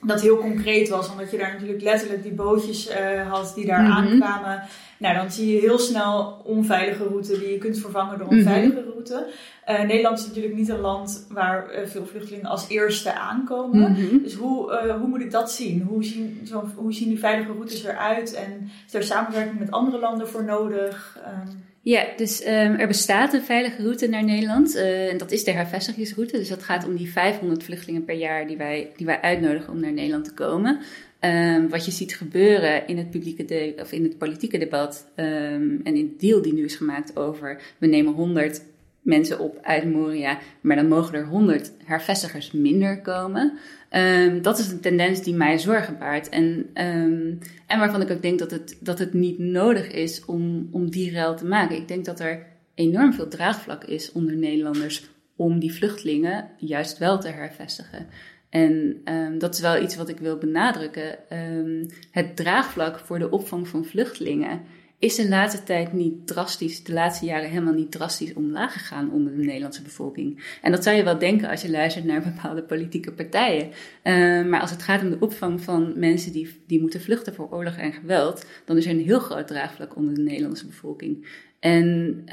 dat 0.02 0.22
heel 0.22 0.38
concreet 0.38 0.90
was. 0.90 1.12
Omdat 1.12 1.32
je 1.32 1.38
daar 1.38 1.52
natuurlijk 1.54 1.82
letterlijk 1.82 2.24
die 2.24 2.32
bootjes 2.32 2.90
uh, 2.90 3.32
had 3.32 3.56
die 3.56 3.66
daar 3.66 3.82
mm 3.82 3.86
-hmm. 3.86 3.96
aankwamen. 3.96 4.64
Nou, 5.00 5.16
dan 5.16 5.32
zie 5.32 5.54
je 5.54 5.60
heel 5.60 5.80
snel 5.80 6.42
onveilige 6.44 7.04
route 7.04 7.40
die 7.40 7.52
je 7.52 7.58
kunt 7.58 7.80
vervangen 7.80 8.18
door 8.18 8.32
een 8.32 8.44
veilige 8.44 8.80
mm 8.80 8.84
-hmm. 8.84 8.92
route. 8.92 9.28
Uh, 9.70 9.82
Nederland 9.82 10.20
is 10.20 10.28
natuurlijk 10.28 10.56
niet 10.56 10.70
een 10.70 10.80
land 10.80 11.26
waar 11.30 11.76
uh, 11.76 11.88
veel 11.88 12.06
vluchtelingen 12.06 12.46
als 12.46 12.70
eerste 12.70 13.14
aankomen. 13.14 13.90
Mm 13.90 13.96
-hmm. 13.96 14.24
Dus 14.24 14.34
hoe, 14.34 14.72
uh, 14.72 14.96
hoe 14.96 15.08
moet 15.08 15.22
ik 15.22 15.32
dat 15.32 15.52
zien? 15.52 15.82
Hoe 15.82 16.04
zien, 16.04 16.42
zo, 16.46 16.70
hoe 16.76 16.94
zien 16.94 17.10
die 17.10 17.20
veilige 17.20 17.52
routes 17.52 17.84
eruit? 17.84 18.34
En 18.34 18.70
is 18.88 18.94
er 18.94 19.04
samenwerking 19.04 19.60
met 19.60 19.72
andere 19.72 20.00
landen 20.00 20.28
voor 20.28 20.44
nodig? 20.44 21.18
Um... 21.28 21.68
Ja, 21.82 22.06
dus 22.16 22.46
um, 22.46 22.50
er 22.76 22.88
bestaat 22.88 23.34
een 23.34 23.42
veilige 23.42 23.82
route 23.82 24.08
naar 24.08 24.24
Nederland. 24.24 24.76
en 24.76 25.18
dat 25.18 25.32
is 25.32 25.44
de 25.44 25.52
hervestigingsroute. 25.52 26.38
Dus 26.38 26.50
dat 26.50 26.64
gaat 26.64 26.86
om 26.86 26.96
die 26.96 27.12
500 27.12 27.64
vluchtelingen 27.64 28.06
per 28.06 28.16
jaar 28.16 28.48
die 28.48 28.58
wij, 28.58 28.92
die 28.96 29.06
wij 29.06 29.22
uitnodigen 29.22 29.74
om 29.74 29.80
naar 29.80 29.94
Nederland 29.94 30.26
te 30.26 30.34
komen. 30.34 30.80
Um, 31.22 31.70
wat 31.70 31.86
je 31.86 31.92
ziet 31.92 32.16
gebeuren 32.16 32.88
in 32.88 32.98
het, 32.98 33.10
publieke 33.10 33.46
de, 33.46 33.74
of 33.80 33.92
in 33.92 34.04
het 34.04 34.18
politieke 34.18 34.58
debat 34.58 35.12
um, 35.16 35.80
en 35.84 35.96
in 35.96 36.08
de 36.08 36.16
deal 36.18 36.42
die 36.42 36.54
nu 36.54 36.64
is 36.64 36.76
gemaakt 36.76 37.18
over 37.18 37.62
we 37.78 37.88
nemen 37.88 38.14
100 38.14 38.62
mensen 39.02 39.40
op 39.40 39.60
uit 39.62 39.92
Moria, 39.92 40.40
maar 40.62 40.76
dan 40.76 40.88
mogen 40.88 41.14
er 41.14 41.26
100 41.26 41.72
hervestigers 41.84 42.52
minder 42.52 43.02
komen. 43.02 43.58
Um, 43.92 44.42
dat 44.42 44.60
is 44.60 44.72
een 44.72 44.80
tendens 44.80 45.22
die 45.22 45.34
mij 45.34 45.58
zorgen 45.58 45.98
baart. 45.98 46.30
En, 46.30 46.70
en 46.74 47.80
waarvan 47.80 48.02
ik 48.02 48.12
ook 48.12 48.22
denk 48.22 48.40
dat 48.40 48.52
het, 48.52 48.78
dat 48.80 49.00
het 49.00 49.14
niet 49.14 49.40
nodig 49.40 49.92
is 49.92 50.26
om, 50.26 50.70
om 50.72 50.90
die 50.90 51.12
ruil 51.12 51.36
te 51.36 51.46
maken. 51.46 51.76
Ik 51.76 51.88
denk 51.88 52.06
dat 52.06 52.20
er 52.20 52.46
enorm 52.74 53.14
veel 53.14 53.28
draagvlak 53.28 53.84
is 53.84 54.12
onder 54.12 54.36
Nederlanders 54.36 55.10
om 55.36 55.60
die 55.60 55.74
vluchtelingen 55.74 56.50
juist 56.58 56.98
wel 56.98 57.20
te 57.20 57.28
hervestigen. 57.28 58.08
En 58.50 59.02
um, 59.06 59.40
dat 59.40 59.54
is 59.54 59.60
wel 59.60 59.82
iets 59.82 59.96
wat 59.96 60.10
ik 60.10 60.20
wil 60.20 60.38
benadrukken. 60.38 61.18
Um, 61.38 61.88
het 62.12 62.36
draagvlak 62.36 63.00
voor 63.00 63.20
de 63.20 63.30
opvang 63.30 63.68
van 63.68 63.86
vluchtelingen 63.86 64.62
is 65.00 65.16
de 65.16 65.30
laatste 65.30 65.64
tijd 65.64 65.94
niet 65.94 66.28
drastisch, 66.28 66.84
de 66.84 66.94
laatste 66.94 67.26
jaren 67.26 67.50
helemaal 67.50 67.74
niet 67.74 67.92
drastisch 67.92 68.34
omlaag 68.34 68.74
gegaan 68.74 69.12
onder 69.12 69.36
de 69.36 69.44
Nederlandse 69.44 69.82
bevolking. 69.82 70.58
En 70.62 70.72
dat 70.72 70.84
zou 70.84 70.96
je 70.96 71.04
wel 71.04 71.18
denken 71.18 71.50
als 71.50 71.62
je 71.62 71.72
luistert 71.72 72.06
naar 72.06 72.22
bepaalde 72.34 72.64
politieke 72.64 73.12
partijen. 73.12 73.70
Uh, 74.04 74.46
maar 74.46 74.62
als 74.62 74.72
het 74.72 74.84
gaat 74.84 75.02
om 75.02 75.10
de 75.10 75.20
opvang 75.20 75.62
van 75.62 75.94
mensen 76.00 76.32
die, 76.32 76.60
die 76.68 76.82
moeten 76.82 77.02
vluchten 77.02 77.34
voor 77.34 77.50
oorlog 77.52 77.76
en 77.76 77.94
geweld, 77.94 78.46
dan 78.66 78.78
is 78.78 78.86
er 78.86 78.92
een 78.92 79.04
heel 79.04 79.20
groot 79.20 79.48
draagvlak 79.48 79.96
onder 79.96 80.14
de 80.14 80.22
Nederlandse 80.22 80.66
bevolking. 80.66 81.26
En 81.60 82.24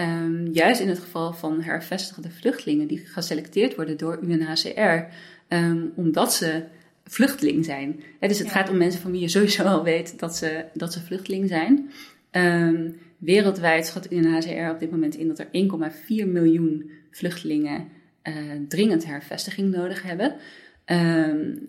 juist 0.52 0.80
in 0.80 0.88
het 0.88 0.98
geval 0.98 1.32
van 1.32 1.60
hervestigde 1.60 2.30
vluchtelingen 2.30 2.86
die 2.86 3.06
geselecteerd 3.06 3.74
worden 3.74 3.96
door 3.96 4.18
UNHCR, 4.22 5.14
um, 5.48 5.92
omdat 5.96 6.34
ze 6.34 6.64
vluchteling 7.04 7.64
zijn. 7.64 8.00
He, 8.20 8.28
dus 8.28 8.38
het 8.38 8.46
ja. 8.46 8.52
gaat 8.52 8.70
om 8.70 8.76
mensen 8.76 9.00
van 9.00 9.10
wie 9.10 9.20
je 9.20 9.28
sowieso 9.28 9.62
al 9.62 9.84
weet 9.84 10.18
dat 10.18 10.36
ze, 10.36 10.64
dat 10.74 10.92
ze 10.92 11.00
vluchteling 11.00 11.48
zijn. 11.48 11.90
Um, 12.30 12.96
wereldwijd 13.18 13.86
schat 13.86 14.12
UNHCR 14.12 14.70
op 14.70 14.78
dit 14.78 14.90
moment 14.90 15.14
in 15.14 15.28
dat 15.28 15.38
er 15.38 15.46
1,4 15.46 16.26
miljoen 16.26 16.90
vluchtelingen 17.10 17.88
uh, 18.22 18.34
dringend 18.68 19.04
hervestiging 19.04 19.70
nodig 19.70 20.02
hebben. 20.02 20.36
Um, 20.86 21.68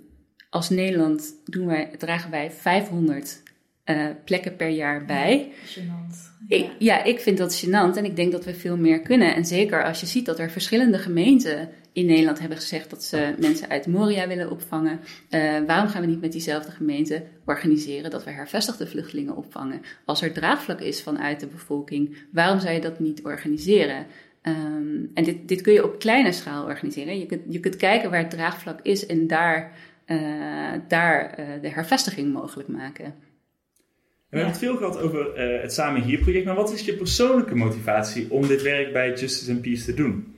als 0.50 0.70
Nederland 0.70 1.34
doen 1.46 1.66
wij, 1.66 1.92
dragen 1.98 2.32
wij 2.32 2.52
500 2.52 3.44
uh, 3.89 4.06
plekken 4.26 4.56
per 4.56 4.69
jaar 4.69 5.06
bij. 5.06 5.52
Ja. 5.76 6.08
Ik, 6.47 6.69
ja, 6.80 7.04
ik 7.04 7.19
vind 7.19 7.38
dat 7.38 7.65
gênant 7.65 7.97
en 7.97 8.06
ik 8.06 8.15
denk 8.15 8.32
dat 8.32 8.45
we 8.45 8.54
veel 8.54 8.78
meer 8.78 9.02
kunnen. 9.02 9.36
En 9.36 9.45
zeker 9.45 9.84
als 9.84 10.00
je 10.00 10.06
ziet 10.06 10.26
dat 10.26 10.39
er 10.39 10.52
verschillende 10.52 10.97
gemeenten 10.97 11.69
in 11.93 12.06
Nederland 12.06 12.39
hebben 12.39 12.58
gezegd 12.58 12.89
dat 12.89 13.04
ze 13.04 13.36
mensen 13.39 13.69
uit 13.69 13.88
Moria 13.88 14.28
willen 14.28 14.52
opvangen. 14.52 15.00
Uh, 15.30 15.60
waarom 15.65 15.88
gaan 15.88 16.02
we 16.02 16.08
niet 16.08 16.21
met 16.21 16.32
diezelfde 16.32 16.71
gemeente 16.71 17.23
organiseren 17.45 18.12
dat 18.12 18.23
we 18.23 18.32
hervestigde 18.32 18.88
vluchtelingen 18.88 19.36
opvangen? 19.36 19.82
Als 20.06 20.21
er 20.21 20.34
draagvlak 20.34 20.80
is 20.80 21.02
vanuit 21.02 21.39
de 21.39 21.47
bevolking, 21.47 22.17
waarom 22.32 22.60
zou 22.60 22.73
je 22.73 22.82
dat 22.82 23.00
niet 23.00 23.23
organiseren? 23.23 24.06
Ehm, 24.41 25.06
en 25.13 25.23
dit, 25.23 25.47
dit 25.47 25.62
kun 25.62 25.73
je 25.73 25.84
op 25.84 26.00
kleine 26.00 26.32
schaal 26.32 26.65
organiseren. 26.65 27.19
Je 27.19 27.26
kunt, 27.26 27.41
je 27.50 27.60
kunt 27.60 27.76
kijken 27.76 28.10
waar 28.10 28.19
het 28.19 28.30
draagvlak 28.30 28.80
is 28.82 29.06
en 29.06 29.28
daar, 29.28 29.71
uh, 30.08 30.71
daar 30.88 31.36
de 31.62 31.69
hervestiging 31.69 32.34
mogelijk 32.34 32.69
maken. 32.69 33.13
We 34.30 34.38
hebben 34.38 34.54
het 34.54 34.63
veel 34.63 34.78
gehad 34.78 34.98
over 34.98 35.54
uh, 35.56 35.62
het 35.62 35.74
Samen 35.74 36.02
Hier 36.02 36.20
project, 36.20 36.46
maar 36.46 36.56
wat 36.56 36.74
is 36.74 36.82
je 36.82 36.94
persoonlijke 36.94 37.56
motivatie 37.56 38.32
om 38.32 38.48
dit 38.48 38.62
werk 38.62 38.94
bij 38.94 39.13
Justice 39.13 39.52
and 39.52 39.62
Peace 39.62 39.86
te 39.86 39.94
doen? 39.94 40.36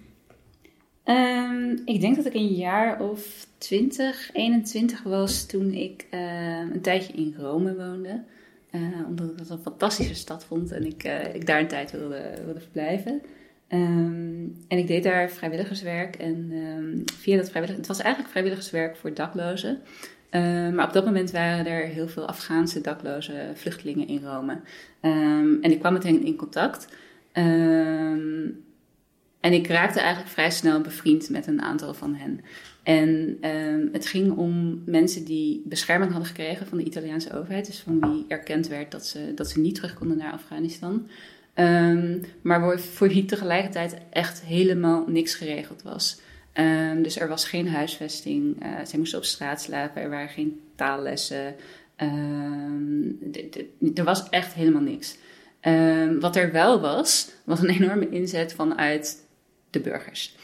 Um, 1.06 1.82
ik 1.86 2.02
denk 2.02 2.16
dat 2.16 2.26
ik 2.26 2.34
een 2.34 2.54
jaar 2.54 3.02
of 3.02 3.46
20, 3.58 4.30
21 4.34 5.04
was 5.04 5.46
toen 5.46 5.74
ik 5.74 6.08
een 6.12 6.82
tijdje 6.82 7.14
in 7.14 7.36
Rome 7.38 7.76
woonde. 7.76 8.24
omdat 9.08 9.30
ik 9.30 9.38
dat 9.38 9.50
een 9.50 9.62
fantastische 9.62 10.16
stad 10.16 10.46
vond 10.46 10.72
en 10.72 10.86
ik, 10.86 11.04
ik 11.34 11.46
daar 11.46 11.60
een 11.60 11.68
tijd 11.68 11.92
wilde, 11.92 12.34
wilde 12.46 12.60
verblijven. 12.60 13.22
Um, 13.70 14.66
en 14.68 14.78
ik 14.78 14.88
deed 14.88 15.04
daar 15.04 15.30
vrijwilligerswerk. 15.30 16.16
En 16.16 16.52
um, 16.52 17.04
via 17.20 17.38
dat 17.38 17.50
vrijwillig, 17.50 17.78
het 17.78 17.88
was 17.88 18.00
eigenlijk 18.00 18.32
vrijwilligerswerk 18.32 18.96
voor 18.96 19.14
daklozen. 19.14 19.82
Um, 20.32 20.76
maar 20.76 20.88
op 20.88 20.94
dat 20.94 21.06
moment 21.06 21.32
waren 21.32 21.66
er 21.66 21.86
heel 21.86 22.08
veel 22.08 22.28
Afghaanse 22.28 22.82
dakloze 22.82 23.52
vluchtelingen 23.54 24.08
in 24.08 24.24
Rome. 24.24 24.60
en 25.62 25.72
ik 25.72 25.80
kwam 25.80 25.94
met 25.94 26.04
hen 26.04 26.26
in 26.26 26.36
contact. 26.36 26.88
en 29.40 29.54
ik 29.54 29.68
raakte 29.68 30.00
eigenlijk 30.00 30.32
vrij 30.32 30.52
snel 30.52 30.82
bevriend 30.82 31.30
met 31.30 31.48
een 31.48 31.62
aantal 31.62 31.94
van 31.94 32.16
hen. 32.16 32.42
En 32.84 33.38
het 33.92 34.06
ging 34.06 34.38
om 34.38 34.84
mensen 34.86 35.26
die 35.26 35.64
bescherming 35.66 36.12
hadden 36.12 36.30
gekregen 36.30 36.68
van 36.68 36.78
de 36.78 36.84
Italiaanse 36.84 37.34
overheid. 37.34 37.66
Dus 37.66 37.80
van 37.80 38.00
wie 38.00 38.26
erkend 38.28 38.68
werd 38.68 38.92
dat 38.92 39.06
ze, 39.06 39.32
dat 39.36 39.50
ze 39.50 39.60
niet 39.60 39.76
terug 39.76 39.94
konden 39.94 40.18
naar 40.18 40.32
Afghanistan. 40.32 41.08
Maar 42.42 42.80
voor 42.80 43.08
wie 43.08 43.26
tegelijkertijd 43.26 43.98
echt 44.10 44.42
helemaal 44.42 45.06
niks 45.08 45.36
geregeld 45.36 45.82
was. 45.82 46.20
Um, 46.54 47.04
dus 47.04 47.20
er 47.20 47.28
was 47.28 47.46
geen 47.46 47.68
huisvesting, 47.68 48.64
uh, 48.64 48.70
zij 48.84 49.00
moesten 49.00 49.18
op 49.18 49.26
straat 49.26 49.62
slapen, 49.62 50.02
er 50.02 50.10
waren 50.10 50.30
geen 50.30 50.62
taallessen. 50.76 51.56
Um, 51.98 53.20
er 53.96 54.04
was 54.04 54.30
echt 54.30 54.54
helemaal 54.54 54.82
niks. 54.82 55.18
wat 56.20 56.36
er 56.36 56.52
wel 56.52 56.82
was, 56.82 57.32
was 57.44 57.60
een 57.60 57.70
enorme 57.70 58.10
inzet 58.10 58.54
vanuit 58.54 59.28
de 59.70 59.80
burgers. 59.80 60.36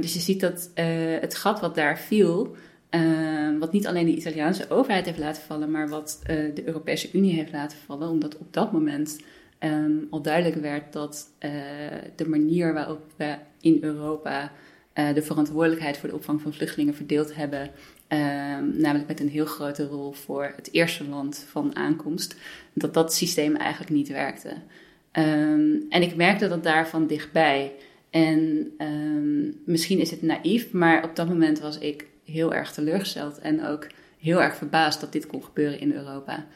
dus 0.00 0.12
je 0.12 0.20
ziet 0.20 0.40
dat 0.40 0.70
uh, 0.74 0.84
het 1.20 1.34
gat 1.34 1.60
wat 1.60 1.74
daar 1.74 1.98
viel, 1.98 2.56
wat 3.58 3.72
niet 3.72 3.86
alleen 3.86 4.06
de 4.06 4.16
Italiaanse 4.16 4.70
overheid 4.70 5.06
heeft 5.06 5.18
laten 5.18 5.42
vallen, 5.42 5.70
maar 5.70 5.88
wat 5.88 6.20
uh, 6.22 6.54
de 6.54 6.66
Europese 6.66 7.08
Unie 7.12 7.34
heeft 7.34 7.52
laten 7.52 7.78
vallen, 7.86 8.08
omdat 8.08 8.38
op 8.38 8.52
dat 8.52 8.72
moment 8.72 9.20
al 10.10 10.22
duidelijk 10.22 10.56
werd 10.56 10.92
dat 10.92 11.28
de 12.16 12.28
manier 12.28 12.72
waarop 12.72 13.12
we 13.16 13.34
in 13.60 13.78
Europa 13.80 14.52
de 14.94 15.22
verantwoordelijkheid 15.22 15.98
voor 15.98 16.08
de 16.08 16.14
opvang 16.14 16.40
van 16.40 16.52
vluchtelingen 16.52 16.94
verdeeld 16.94 17.34
hebben, 17.34 17.70
um, 18.08 18.80
namelijk 18.80 19.08
met 19.08 19.20
een 19.20 19.28
heel 19.28 19.46
grote 19.46 19.86
rol 19.86 20.12
voor 20.12 20.52
het 20.56 20.68
eerste 20.72 21.08
land 21.08 21.46
van 21.48 21.76
aankomst, 21.76 22.36
dat 22.72 22.94
dat 22.94 23.14
systeem 23.14 23.56
eigenlijk 23.56 23.90
niet 23.90 24.08
werkte. 24.08 24.48
Um, 25.12 25.86
en 25.88 26.02
ik 26.02 26.16
merkte 26.16 26.48
dat 26.48 26.62
daarvan 26.62 27.06
dichtbij. 27.06 27.72
En 28.10 28.72
misschien 29.64 29.98
is 29.98 30.10
het 30.10 30.22
naïef, 30.22 30.72
maar 30.72 31.04
op 31.04 31.16
dat 31.16 31.28
moment 31.28 31.60
was 31.60 31.78
ik 31.78 32.06
heel 32.24 32.54
erg 32.54 32.72
teleurgesteld 32.72 33.38
en 33.38 33.64
ook 33.66 33.86
heel 34.18 34.42
erg 34.42 34.56
verbaasd 34.56 35.00
dat 35.00 35.12
dit 35.12 35.26
kon 35.26 35.44
gebeuren 35.44 35.80
in 35.80 35.92
Europa. 35.92 36.46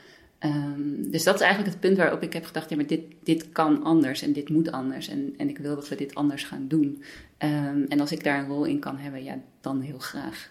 Um, 0.45 1.11
dus 1.11 1.25
dat 1.25 1.35
is 1.35 1.41
eigenlijk 1.41 1.73
het 1.73 1.81
punt 1.81 1.97
waarop 1.97 2.23
ik 2.23 2.33
heb 2.33 2.45
gedacht: 2.45 2.71
ja, 2.71 2.77
maar 2.77 2.87
dit, 2.87 3.03
dit 3.23 3.53
kan 3.53 3.83
anders 3.83 4.23
en 4.23 4.33
dit 4.33 4.49
moet 4.49 4.73
anders. 4.73 5.09
En, 5.09 5.35
en 5.37 5.49
ik 5.49 5.59
wil 5.59 5.75
dat 5.75 5.89
we 5.89 5.95
dit 5.95 6.15
anders 6.15 6.45
gaan 6.45 6.65
doen. 6.69 7.03
Um, 7.39 7.87
en 7.89 8.01
als 8.01 8.13
ik 8.13 8.25
daar 8.25 8.39
een 8.39 8.49
rol 8.49 8.65
in 8.65 8.79
kan 8.79 8.97
hebben, 8.97 9.25
ja, 9.25 9.39
dan 9.61 9.81
heel 9.81 9.99
graag. 9.99 10.51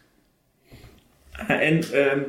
En 1.48 1.74
um, 1.76 2.26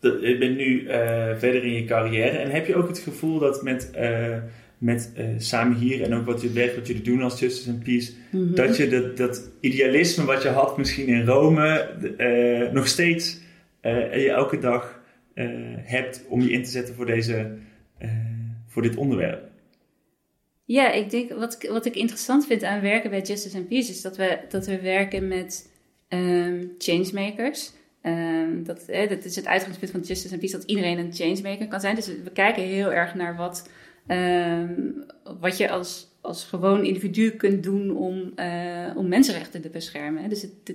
je 0.00 0.36
bent 0.38 0.56
nu 0.56 0.80
uh, 0.82 0.90
verder 1.36 1.64
in 1.64 1.72
je 1.72 1.84
carrière. 1.84 2.38
En 2.38 2.50
heb 2.50 2.66
je 2.66 2.76
ook 2.76 2.88
het 2.88 2.98
gevoel 2.98 3.38
dat 3.38 3.62
met, 3.62 3.90
uh, 3.96 4.36
met 4.78 5.12
uh, 5.18 5.24
Samen 5.38 5.76
Hier 5.76 6.02
en 6.02 6.14
ook 6.14 6.26
wat 6.26 6.42
je 6.42 6.52
werk 6.52 6.74
wat 6.74 6.86
jullie 6.86 7.02
doen 7.02 7.22
als 7.22 7.40
Justice 7.40 7.70
and 7.70 7.82
Peace, 7.82 8.12
mm 8.30 8.46
-hmm. 8.46 8.54
dat 8.54 8.76
je 8.76 8.88
dat, 8.88 9.16
dat 9.16 9.50
idealisme 9.60 10.24
wat 10.24 10.42
je 10.42 10.48
had 10.48 10.78
misschien 10.78 11.06
in 11.06 11.24
Rome 11.24 11.88
nog 12.72 12.86
steeds 12.86 13.38
je 13.82 14.30
elke 14.30 14.58
dag 14.58 15.02
hebt 15.80 16.24
om 16.28 16.40
je 16.40 16.50
in 16.50 16.62
te 16.62 16.70
zetten 16.70 16.94
voor, 16.94 17.06
deze, 17.06 17.56
uh, 18.02 18.10
voor 18.66 18.82
dit 18.82 18.96
onderwerp? 18.96 19.52
Ja, 20.64 20.92
ik 20.92 21.10
denk 21.10 21.30
wat, 21.32 21.66
wat 21.68 21.86
ik 21.86 21.96
interessant 21.96 22.46
vind 22.46 22.62
aan 22.62 22.80
werken 22.80 23.10
bij 23.10 23.20
Justice 23.20 23.56
and 23.56 23.68
Peace 23.68 23.90
is 23.90 24.00
dat 24.00 24.16
we, 24.16 24.38
dat 24.48 24.66
we 24.66 24.80
werken 24.80 25.28
met 25.28 25.70
um, 26.08 26.74
changemakers. 26.78 27.72
Um, 28.02 28.64
dat, 28.64 28.84
eh, 28.88 29.08
dat 29.08 29.24
is 29.24 29.36
het 29.36 29.46
uitgangspunt 29.46 29.90
van 29.90 30.00
Justice 30.00 30.30
and 30.30 30.40
Peace, 30.40 30.56
dat 30.56 30.66
iedereen 30.66 30.98
een 30.98 31.12
changemaker 31.12 31.68
kan 31.68 31.80
zijn. 31.80 31.94
Dus 31.94 32.06
we 32.06 32.30
kijken 32.32 32.62
heel 32.62 32.92
erg 32.92 33.14
naar 33.14 33.36
wat, 33.36 33.70
um, 34.08 35.04
wat 35.40 35.56
je 35.56 35.70
als, 35.70 36.08
als 36.20 36.44
gewoon 36.44 36.84
individu 36.84 37.30
kunt 37.30 37.62
doen 37.62 37.96
om, 37.96 38.32
uh, 38.36 38.96
om 38.96 39.08
mensenrechten 39.08 39.62
te 39.62 39.68
beschermen. 39.68 40.28
Dus 40.28 40.42
het 40.42 40.74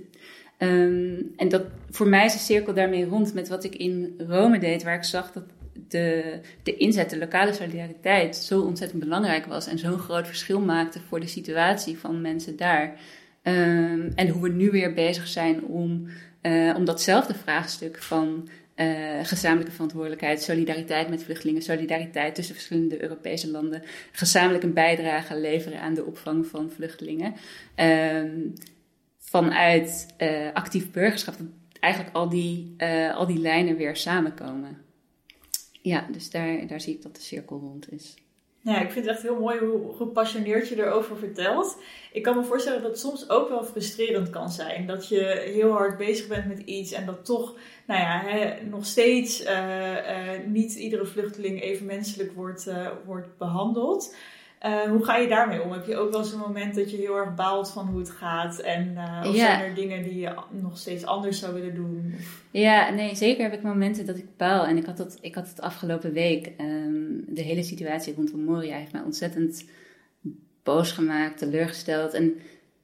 Um, 0.62 1.34
en 1.36 1.50
dat, 1.50 1.64
voor 1.90 2.08
mij 2.08 2.26
is 2.26 2.34
de 2.34 2.40
cirkel 2.40 2.74
daarmee 2.74 3.06
rond 3.06 3.34
met 3.34 3.48
wat 3.48 3.64
ik 3.64 3.76
in 3.76 4.14
Rome 4.28 4.60
deed, 4.60 4.84
waar 4.84 4.96
ik 4.96 5.04
zag 5.04 5.32
dat 5.32 5.44
de, 5.88 6.40
de 6.64 6.76
inzet, 6.76 7.10
de 7.10 7.18
lokale 7.18 7.54
solidariteit, 7.54 8.36
zo 8.36 8.62
ontzettend 8.62 9.04
belangrijk 9.04 9.46
was 9.46 9.68
en 9.68 9.78
zo'n 9.78 10.00
groot 10.00 10.28
verschil 10.28 10.60
maakte 10.60 11.00
voor 11.08 11.20
de 11.20 11.28
situatie 11.28 11.98
van 11.98 12.22
mensen 12.22 12.58
daar. 12.58 13.00
Um, 13.44 14.12
en 14.16 14.28
hoe 14.28 14.42
we 14.42 14.50
nu 14.50 14.72
weer 14.72 14.94
bezig 14.94 15.28
zijn 15.28 15.66
om, 15.66 16.08
uh, 16.42 16.76
om 16.78 16.86
datzelfde 16.86 17.34
vraagstuk 17.34 18.02
van 18.02 18.50
uh, 18.76 18.86
gezamenlijke 19.24 19.72
verantwoordelijkheid, 19.72 20.42
solidariteit 20.42 21.10
met 21.10 21.24
vluchtelingen, 21.24 21.62
solidariteit 21.62 22.36
tussen 22.36 22.56
verschillende 22.56 23.02
Europese 23.02 23.52
landen, 23.52 23.82
gezamenlijk 24.12 24.64
een 24.64 24.74
bijdrage 24.74 25.40
leveren 25.40 25.82
aan 25.82 25.94
de 25.94 26.06
opvang 26.06 26.48
van 26.48 26.72
vluchtelingen. 26.72 27.34
Um, 27.76 28.54
vanuit 29.30 30.08
uh, 30.18 30.54
actief 30.54 30.92
burgerschap, 30.92 31.38
dat 31.38 31.48
eigenlijk 31.80 32.16
al 32.16 32.30
die, 32.30 32.76
uh, 32.78 33.16
al 33.16 33.26
die 33.26 33.40
lijnen 33.40 33.76
weer 33.76 33.96
samenkomen. 33.96 34.82
Ja, 35.82 36.08
dus 36.12 36.30
daar, 36.30 36.68
daar 36.68 36.82
zie 36.82 36.94
ik 36.94 37.02
dat 37.02 37.16
de 37.16 37.22
cirkel 37.22 37.60
rond 37.60 37.92
is. 37.92 38.16
Ja, 38.62 38.82
ik 38.82 38.92
vind 38.92 39.06
het 39.06 39.14
echt 39.14 39.24
heel 39.24 39.40
mooi 39.40 39.60
hoe 39.60 39.96
gepassioneerd 39.96 40.68
je 40.68 40.78
erover 40.78 41.18
vertelt. 41.18 41.78
Ik 42.12 42.24
kan 42.24 42.38
me 42.38 42.44
voorstellen 42.44 42.82
dat 42.82 42.92
het 42.92 43.00
soms 43.00 43.30
ook 43.30 43.50
wel 43.50 43.64
frustrerend 43.64 44.30
kan 44.30 44.52
zijn. 44.52 44.88
Dat 44.88 45.08
je 45.08 45.42
heel 45.54 45.72
hard 45.72 45.98
bezig 45.98 46.28
bent 46.28 46.48
met 46.48 46.60
iets 46.60 46.92
en 46.92 47.06
dat 47.06 47.26
toch, 47.26 47.56
nou 47.88 48.00
ja, 48.00 48.22
hè, 48.26 48.66
nog 48.66 48.86
steeds 48.86 49.44
uh, 49.44 49.96
niet 50.46 50.76
iedere 50.76 51.06
vluchteling 51.06 51.62
even 51.62 51.86
menselijk 51.86 52.32
wordt, 52.34 52.70
wordt 53.06 53.38
behandeld. 53.38 54.16
Uh, 54.66 54.82
hoe 54.82 55.06
ga 55.06 55.16
je 55.16 55.28
daarmee 55.28 55.62
om? 55.62 55.72
Heb 55.72 55.86
je 55.86 55.96
ook 55.96 56.12
wel 56.12 56.20
eens 56.20 56.32
een 56.32 56.40
moment 56.40 56.76
dat 56.76 56.92
je 56.92 56.98
heel 56.98 57.18
erg 57.18 57.36
baalt 57.36 57.72
van 57.72 57.88
hoe 57.88 58.00
het 58.00 58.10
gaat? 58.10 58.60
En 58.60 58.92
uh, 58.94 59.30
of 59.30 59.36
zijn 59.36 59.62
er 59.62 59.76
dingen 59.76 60.04
die 60.04 60.20
je 60.20 60.34
nog 60.50 60.78
steeds 60.78 61.06
anders 61.06 61.40
zou 61.40 61.54
willen 61.54 61.76
doen? 61.76 62.16
Ja, 62.52 62.90
nee, 62.90 63.16
zeker 63.16 63.44
heb 63.44 63.54
ik 63.54 63.62
momenten 63.62 64.06
dat 64.06 64.18
ik 64.18 64.38
baal. 64.38 64.66
En 64.66 64.78
ik 64.78 64.86
had, 64.86 64.98
dat, 64.98 65.18
ik 65.22 65.36
had 65.36 65.48
het 65.48 65.62
afgelopen 65.62 66.14
week. 66.14 66.52
Um, 66.62 67.26
de 67.28 67.42
hele 67.42 67.64
situatie 67.64 68.14
rondom 68.16 68.44
Moria 68.44 68.78
heeft 68.78 68.92
mij 68.92 69.02
ontzettend 69.02 69.66
boos 70.64 70.92
gemaakt, 70.92 71.38
teleurgesteld. 71.38 72.14
En 72.14 72.34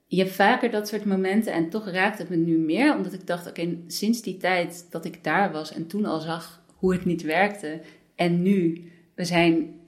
je 0.07 0.21
hebt 0.21 0.35
vaker 0.35 0.71
dat 0.71 0.87
soort 0.87 1.05
momenten 1.05 1.53
en 1.53 1.69
toch 1.69 1.89
raakt 1.89 2.17
het 2.17 2.29
me 2.29 2.35
nu 2.35 2.57
meer. 2.57 2.95
Omdat 2.95 3.13
ik 3.13 3.27
dacht, 3.27 3.47
oké, 3.47 3.77
sinds 3.87 4.21
die 4.21 4.37
tijd 4.37 4.87
dat 4.89 5.05
ik 5.05 5.23
daar 5.23 5.51
was 5.51 5.73
en 5.73 5.87
toen 5.87 6.05
al 6.05 6.19
zag 6.19 6.63
hoe 6.75 6.93
het 6.93 7.05
niet 7.05 7.21
werkte. 7.21 7.81
En 8.15 8.41
nu, 8.41 8.91
we 9.15 9.25
zijn 9.25 9.83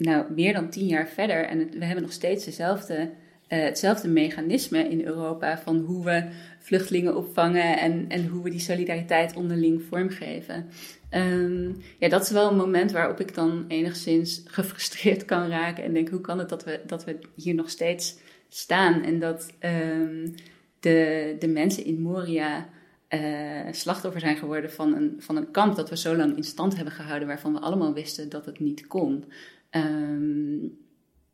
nou, 0.00 0.32
meer 0.34 0.52
dan 0.52 0.70
tien 0.70 0.86
jaar 0.86 1.08
verder 1.08 1.44
en 1.44 1.70
we 1.78 1.84
hebben 1.84 2.02
nog 2.02 2.12
steeds 2.12 2.44
dezelfde, 2.44 3.10
uh, 3.48 3.62
hetzelfde 3.62 4.08
mechanisme 4.08 4.88
in 4.88 5.04
Europa 5.04 5.58
van 5.58 5.78
hoe 5.78 6.04
we 6.04 6.24
vluchtelingen 6.58 7.16
opvangen 7.16 7.78
en, 7.78 8.04
en 8.08 8.26
hoe 8.26 8.42
we 8.42 8.50
die 8.50 8.60
solidariteit 8.60 9.36
onderling 9.36 9.82
vormgeven. 9.82 10.66
Um, 11.14 11.76
ja, 11.98 12.08
dat 12.08 12.22
is 12.22 12.30
wel 12.30 12.50
een 12.50 12.56
moment 12.56 12.92
waarop 12.92 13.20
ik 13.20 13.34
dan 13.34 13.64
enigszins 13.68 14.42
gefrustreerd 14.44 15.24
kan 15.24 15.48
raken 15.48 15.84
en 15.84 15.92
denk: 15.92 16.08
hoe 16.08 16.20
kan 16.20 16.38
het 16.38 16.48
dat 16.48 16.64
we, 16.64 16.80
dat 16.86 17.04
we 17.04 17.18
hier 17.34 17.54
nog 17.54 17.70
steeds 17.70 18.16
staan 18.48 19.02
en 19.02 19.18
dat 19.18 19.52
um, 19.60 20.34
de, 20.80 21.36
de 21.38 21.48
mensen 21.48 21.84
in 21.84 22.00
Moria. 22.00 22.68
Uh, 23.14 23.60
slachtoffer 23.70 24.20
zijn 24.20 24.36
geworden 24.36 24.70
van 24.70 24.94
een, 24.94 25.16
van 25.18 25.36
een 25.36 25.50
kamp 25.50 25.76
dat 25.76 25.88
we 25.88 25.96
zo 25.96 26.16
lang 26.16 26.36
in 26.36 26.44
stand 26.44 26.76
hebben 26.76 26.94
gehouden, 26.94 27.28
waarvan 27.28 27.52
we 27.52 27.58
allemaal 27.58 27.92
wisten 27.92 28.28
dat 28.28 28.46
het 28.46 28.60
niet 28.60 28.86
kon. 28.86 29.24
Um, 29.70 30.78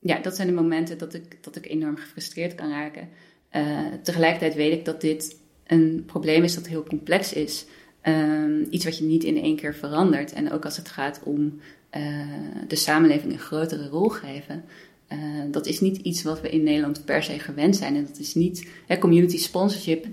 ja, 0.01 0.19
dat 0.19 0.37
zijn 0.37 0.49
de 0.49 0.55
momenten 0.55 0.99
dat 0.99 1.15
ik, 1.15 1.39
dat 1.41 1.57
ik 1.57 1.69
enorm 1.69 1.97
gefrustreerd 1.97 2.55
kan 2.55 2.71
raken. 2.71 3.09
Uh, 3.53 3.79
tegelijkertijd 4.03 4.55
weet 4.55 4.73
ik 4.73 4.85
dat 4.85 5.01
dit 5.01 5.37
een 5.67 6.03
probleem 6.07 6.43
is 6.45 6.55
dat 6.55 6.67
heel 6.67 6.83
complex 6.83 7.33
is. 7.33 7.67
Um, 8.03 8.67
iets 8.71 8.85
wat 8.85 8.99
je 8.99 9.05
niet 9.05 9.25
in 9.25 9.37
één 9.37 9.57
keer 9.57 9.75
verandert. 9.75 10.33
En 10.33 10.53
ook 10.53 10.65
als 10.65 10.77
het 10.77 10.89
gaat 10.89 11.21
om 11.25 11.61
uh, 11.97 12.03
de 12.69 12.77
samenleving 12.77 13.33
een 13.33 13.39
grotere 13.39 13.89
rol 13.89 14.09
geven. 14.09 14.65
dat 15.51 15.67
is 15.67 15.81
niet 15.81 15.97
iets 15.97 16.23
wat 16.23 16.41
we 16.41 16.51
in 16.51 16.63
Nederland 16.63 17.05
per 17.05 17.23
se 17.23 17.39
gewend 17.39 17.77
zijn. 17.77 17.97
En 17.97 18.07
dat 18.07 18.19
is 18.19 18.35
niet 18.35 18.69
hè, 18.87 18.99
community 18.99 19.39
sponsorship. 19.39 20.07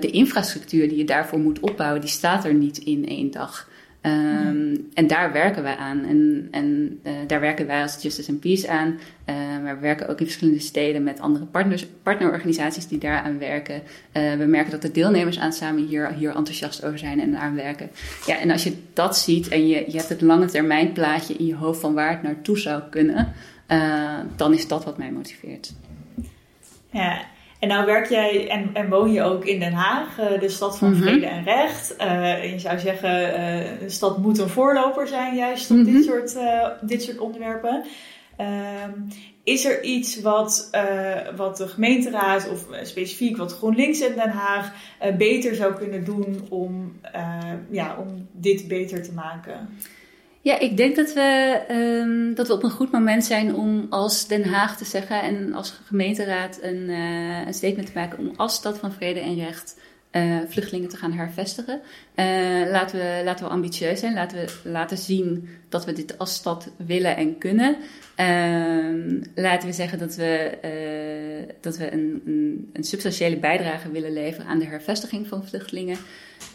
de 0.00 0.10
infrastructuur 0.10 0.88
die 0.88 0.98
je 0.98 1.04
daarvoor 1.04 1.38
moet 1.38 1.60
opbouwen, 1.60 2.00
die 2.00 2.10
staat 2.10 2.44
er 2.44 2.54
niet 2.54 2.78
in 2.78 3.08
één 3.08 3.30
dag. 3.30 3.68
Um, 4.06 4.88
En 4.94 5.06
daar 5.06 5.32
werken 5.32 5.62
wij 5.62 5.76
aan. 5.76 6.04
En, 6.04 6.48
en 6.50 6.98
uh, 7.02 7.12
daar 7.26 7.40
werken 7.40 7.66
wij 7.66 7.82
als 7.82 8.02
Justice 8.02 8.30
and 8.30 8.40
Peace 8.40 8.68
aan. 8.68 8.98
Maar 9.62 9.74
we 9.74 9.80
werken 9.80 10.08
ook 10.08 10.18
in 10.20 10.26
verschillende 10.26 10.60
steden 10.60 11.02
met 11.02 11.20
andere 11.20 11.44
partners, 11.44 11.86
partnerorganisaties 12.02 12.88
die 12.88 12.98
daaraan 12.98 13.38
werken. 13.38 13.74
Uh, 13.74 14.34
we 14.34 14.44
merken 14.44 14.70
dat 14.70 14.82
de 14.82 14.90
deelnemers 14.90 15.38
aan 15.38 15.52
samen 15.52 15.86
hier, 15.86 16.12
hier 16.12 16.36
enthousiast 16.36 16.84
over 16.84 16.98
zijn 16.98 17.20
en 17.20 17.38
aan 17.38 17.54
werken. 17.54 17.90
Ja, 18.26 18.38
en 18.38 18.50
als 18.50 18.64
je 18.64 18.76
dat 18.92 19.18
ziet 19.18 19.48
en 19.48 19.66
je, 19.66 19.84
je 19.86 19.96
hebt 19.96 20.08
het 20.08 20.20
lange 20.20 20.46
termijn 20.46 20.92
plaatje 20.92 21.34
in 21.34 21.46
je 21.46 21.54
hoofd 21.54 21.80
van 21.80 21.94
waar 21.94 22.10
het 22.10 22.22
naartoe 22.22 22.58
zou 22.58 22.82
kunnen, 22.90 23.32
dan 24.36 24.54
is 24.54 24.68
dat 24.68 24.84
wat 24.84 24.98
mij 24.98 25.10
motiveert. 25.10 25.72
Ja, 26.90 27.24
en 27.64 27.70
nou 27.70 27.86
werk 27.86 28.08
jij 28.08 28.48
en, 28.48 28.70
en 28.72 28.88
woon 28.88 29.12
je 29.12 29.22
ook 29.22 29.44
in 29.44 29.60
Den 29.60 29.72
Haag, 29.72 30.18
uh, 30.20 30.40
de 30.40 30.48
stad 30.48 30.78
van 30.78 30.88
mm 30.88 30.94
-hmm. 30.94 31.02
vrede 31.02 31.26
en 31.26 31.44
recht. 31.44 31.94
Uh, 32.00 32.52
je 32.52 32.58
zou 32.58 32.78
zeggen, 32.78 33.28
uh, 33.28 33.80
de 33.80 33.88
stad 33.90 34.18
moet 34.18 34.38
een 34.38 34.48
voorloper 34.48 35.08
zijn 35.08 35.34
juist 35.34 35.70
op 35.70 35.76
mm 35.76 35.84
-hmm. 35.84 35.92
dit, 35.92 36.04
soort, 36.04 36.36
dit 36.80 37.02
soort 37.02 37.18
onderwerpen. 37.18 37.84
Ehm, 38.36 38.90
is 39.44 39.64
er 39.64 39.82
iets 39.82 40.20
wat, 40.20 40.70
wat 41.36 41.56
de 41.56 41.68
gemeenteraad 41.68 42.48
of 42.50 42.66
specifiek 42.82 43.36
wat 43.36 43.52
GroenLinks 43.52 44.00
in 44.00 44.14
Den 44.14 44.30
Haag 44.30 44.72
beter 45.18 45.54
zou 45.54 45.74
kunnen 45.74 46.04
doen 46.04 46.46
om, 46.48 47.00
ja, 47.70 47.96
om 47.98 48.28
dit 48.32 48.68
beter 48.68 49.02
te 49.02 49.12
maken? 49.12 49.68
Ja, 50.44 50.58
ik 50.58 50.76
denk 50.76 50.96
dat 50.96 51.12
we, 51.12 51.60
um, 51.70 52.34
dat 52.34 52.46
we 52.46 52.52
op 52.52 52.62
een 52.62 52.70
goed 52.70 52.92
moment 52.92 53.24
zijn 53.24 53.54
om 53.54 53.86
als 53.90 54.26
Den 54.26 54.44
Haag 54.44 54.76
te 54.76 54.84
zeggen 54.84 55.22
en 55.22 55.52
als 55.52 55.80
gemeenteraad 55.84 56.58
een, 56.62 56.88
uh, 56.88 57.38
statement 57.50 57.86
te 57.86 57.92
maken 57.94 58.18
om 58.18 58.32
als 58.36 58.54
stad 58.54 58.78
van 58.78 58.92
vrede 58.92 59.20
en 59.20 59.34
recht 59.34 59.80
uh, 60.12 60.38
vluchtelingen 60.48 60.88
te 60.88 60.96
gaan 60.96 61.12
hervestigen. 61.12 61.80
Uh, 62.16 62.24
laten, 62.70 62.98
we, 62.98 63.20
laten 63.24 63.44
we 63.44 63.50
ambitieus 63.50 64.00
zijn, 64.00 64.14
laten 64.14 64.38
we 64.38 64.70
laten 64.70 64.98
zien 64.98 65.48
dat 65.68 65.84
we 65.84 65.92
dit 65.92 66.18
als 66.18 66.34
stad 66.34 66.70
willen 66.76 67.16
en 67.16 67.38
kunnen. 67.38 67.76
Uh, 68.20 69.22
laten 69.34 69.68
we 69.68 69.74
zeggen 69.74 69.98
dat 69.98 70.14
we, 70.14 70.58
dat 71.60 71.76
we 71.76 71.92
een, 71.92 72.22
een, 72.24 72.70
een, 72.72 72.84
substantiële 72.84 73.36
bijdrage 73.36 73.90
willen 73.90 74.12
leveren 74.12 74.46
aan 74.46 74.58
de 74.58 74.66
hervestiging 74.66 75.26
van 75.26 75.46
vluchtelingen. 75.46 75.96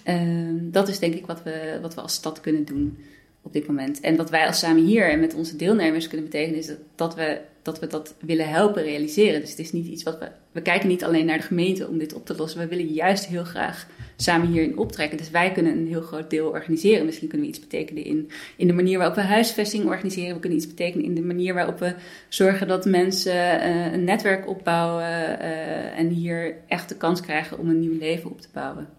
Ehm, 0.04 0.72
dat 0.72 0.88
is 0.88 1.00
denk 1.00 1.14
ik 1.14 1.26
wat 1.26 1.44
we, 1.44 1.78
wat 1.82 1.96
we 1.96 2.02
als 2.02 2.14
stad 2.14 2.40
kunnen 2.42 2.66
doen 2.66 2.98
op 3.42 3.54
dit 3.54 3.68
moment. 3.68 4.00
En 4.00 4.16
wat 4.16 4.30
wij 4.30 4.48
als 4.48 4.60
samen 4.60 4.86
hier 4.86 5.10
en 5.10 5.20
met 5.20 5.34
onze 5.34 5.56
deelnemers 5.56 6.08
kunnen 6.08 6.26
betekenen, 6.26 6.60
is 6.60 6.68
dat, 6.68 6.78
dat, 6.96 7.16
we, 7.16 7.42
dat 7.62 7.80
we 7.80 7.88
dat 7.88 8.16
willen 8.20 8.50
helpen 8.50 8.84
realiseren. 8.84 9.40
Dus 9.40 9.50
het 9.50 9.60
is 9.60 9.72
niet 9.72 9.88
iets 9.88 10.04
wat 10.04 10.20
we. 10.20 10.28
We 10.52 10.62
kijken 10.62 10.88
niet 10.88 11.04
alleen 11.04 11.26
naar 11.26 11.38
de 11.38 11.44
gemeente 11.44 11.88
om 11.88 11.98
dit 11.98 12.14
op 12.14 12.26
te 12.26 12.36
lossen. 12.36 12.60
We 12.60 12.68
willen 12.68 12.94
juist 12.94 13.26
heel 13.26 13.44
graag 13.44 13.88
samen 14.16 14.48
hierin 14.48 14.78
optrekken. 14.78 15.18
Dus 15.18 15.30
wij 15.30 15.52
kunnen 15.52 15.78
een 15.78 15.88
heel 15.88 16.02
groot 16.02 16.30
deel 16.30 16.48
organiseren. 16.50 17.06
Misschien 17.06 17.28
kunnen 17.28 17.48
we 17.48 17.54
iets 17.54 17.64
betekenen 17.64 18.04
in, 18.04 18.30
in 18.58 18.68
de 18.68 18.74
manier 18.74 18.98
waarop 18.98 19.16
we 19.16 19.22
huisvesting 19.22 19.86
organiseren. 19.86 20.34
We 20.34 20.40
kunnen 20.40 20.58
iets 20.58 20.68
betekenen 20.68 21.06
in 21.06 21.16
de 21.16 21.22
manier 21.22 21.54
waarop 21.54 21.80
we 21.80 21.94
zorgen 22.30 22.68
dat 22.68 22.86
mensen 22.86 23.34
uh, 23.36 23.94
een 23.94 24.04
netwerk 24.04 24.48
opbouwen 24.48 25.04
uh, 25.04 26.00
en 26.00 26.08
hier 26.08 26.56
echt 26.68 26.90
de 26.90 26.96
kans 26.96 27.22
krijgen 27.22 27.60
om 27.60 27.70
een 27.70 27.80
nieuw 27.80 28.00
leven 28.00 28.30
op 28.30 28.42
te 28.42 28.50
bouwen. 28.54 28.99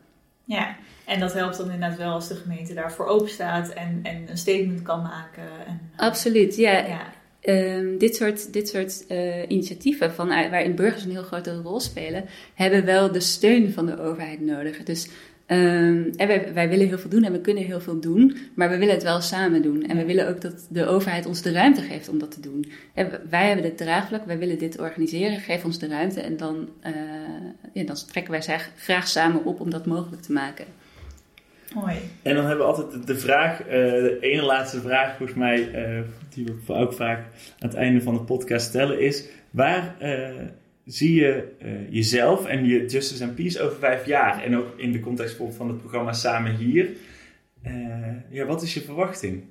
Ja, 0.51 0.77
en 1.05 1.21
dat 1.21 1.33
helpt 1.33 1.57
dan 1.57 1.71
inderdaad 1.71 1.99
wel 1.99 2.13
als 2.13 2.29
de 2.29 2.35
gemeente 2.35 2.75
daarvoor 2.75 3.07
open 3.07 3.29
staat 3.29 3.69
en, 3.69 4.01
en 4.03 4.25
een 4.29 4.39
statement 4.39 4.83
kan 4.83 5.03
maken. 5.03 5.43
En, 5.67 5.81
Absoluut, 5.97 6.57
ja. 6.57 6.87
ja. 6.87 7.13
Um, 7.43 7.99
dit 7.99 8.17
soort, 8.17 8.53
dit 8.53 8.69
soort 8.69 9.05
uh, 9.09 9.49
initiatieven, 9.49 10.13
van, 10.13 10.29
waarin 10.29 10.75
burgers 10.75 11.05
een 11.05 11.11
heel 11.11 11.23
grote 11.23 11.61
rol 11.61 11.81
spelen, 11.81 12.25
hebben 12.55 12.85
wel 12.85 13.13
de 13.13 13.21
steun 13.21 13.73
van 13.73 13.87
de 13.87 14.01
overheid 14.01 14.41
nodig. 14.41 14.83
Dus 14.83 15.09
um, 15.51 16.11
en 16.17 16.27
wij, 16.27 16.55
wij, 16.55 16.69
willen 16.69 16.87
heel 16.87 16.99
veel 16.99 17.11
doen 17.11 17.25
en 17.25 17.33
we 17.33 17.41
kunnen 17.41 17.65
heel 17.65 17.81
veel 17.81 18.01
doen, 18.01 18.37
maar 18.55 18.71
we 18.71 18.79
willen 18.79 18.95
het 18.95 19.03
wel 19.03 19.21
samen 19.21 19.63
doen. 19.63 19.87
En 19.87 19.97
we 19.97 20.05
willen 20.05 20.29
ook 20.29 20.41
dat 20.41 20.67
de 20.71 20.87
overheid 20.87 21.27
ons 21.27 21.43
de 21.43 21.53
ruimte 21.53 21.83
geeft 21.83 22.09
om 22.09 22.19
dat 22.19 22.31
te 22.31 22.41
doen. 22.41 22.73
En 22.95 23.21
wij 23.31 23.47
hebben 23.47 23.65
dit 23.65 23.77
draagvlak, 23.77 24.27
wij 24.27 24.39
willen 24.39 24.59
dit 24.59 24.79
organiseren, 24.79 25.41
geef 25.41 25.65
ons 25.65 25.79
de 25.79 25.89
ruimte 25.89 26.21
en 26.21 26.37
dan, 26.37 26.69
uh, 26.87 26.93
ja, 27.73 27.85
dan 27.85 27.97
trekken 28.07 28.33
wij 28.33 28.59
graag 28.77 29.09
samen 29.09 29.45
op 29.45 29.61
om 29.61 29.71
dat 29.71 29.87
mogelijk 29.87 30.23
te 30.23 30.33
maken. 30.33 30.65
Mooi. 31.75 31.97
En 32.23 32.35
dan 32.35 32.47
hebben 32.47 32.67
we 32.67 32.73
altijd 32.73 33.07
de 33.07 33.19
vraag, 33.19 33.61
uh, 33.61 33.67
de 33.71 34.19
ene 34.21 34.43
laatste 34.43 34.81
vraag 34.81 35.17
volgens 35.17 35.39
mij, 35.39 35.59
uh, 35.59 36.01
die 36.35 36.45
we 36.45 36.75
ook 36.75 36.93
vaak 36.93 37.19
aan 37.59 37.69
het 37.69 37.75
einde 37.75 38.03
van 38.03 38.15
de 38.15 38.21
podcast 38.21 38.67
stellen, 38.67 39.01
is 39.01 39.25
waar 39.51 39.97
uh, 40.03 40.29
zie 40.93 41.15
je 41.15 41.49
jezelf 41.91 42.47
en 42.47 42.65
je 42.65 42.87
Justice 42.87 43.25
and 43.25 43.35
Peace 43.35 43.63
over 43.63 43.79
vijf 43.79 44.07
jaar? 44.07 44.43
En 44.43 44.57
ook 44.57 44.79
in 44.79 44.93
de 44.93 45.01
context 45.01 45.37
van 45.51 45.69
het 45.69 45.79
programma 45.79 46.13
Samen 46.13 46.57
Hier. 46.57 46.89
ja, 48.31 48.45
wat 48.45 48.63
is 48.63 48.75
je 48.75 48.81
verwachting? 48.81 49.45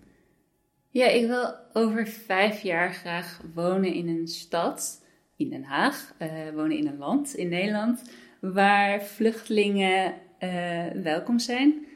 Ja, 0.90 1.08
ik 1.08 1.28
wil 1.28 1.56
over 1.74 2.08
vijf 2.08 2.62
jaar 2.62 2.94
graag 2.94 3.42
wonen 3.54 3.94
in 3.94 4.08
een 4.08 4.28
stad, 4.28 5.06
in 5.36 5.50
Den 5.50 5.64
Haag, 5.64 6.14
wonen 6.54 6.78
in 6.78 6.88
een 6.88 6.98
land, 6.98 7.36
in 7.36 7.50
Nederland, 7.50 8.12
waar 8.42 9.04
vluchtelingen 9.04 10.14
welkom 11.04 11.40
zijn 11.40 11.88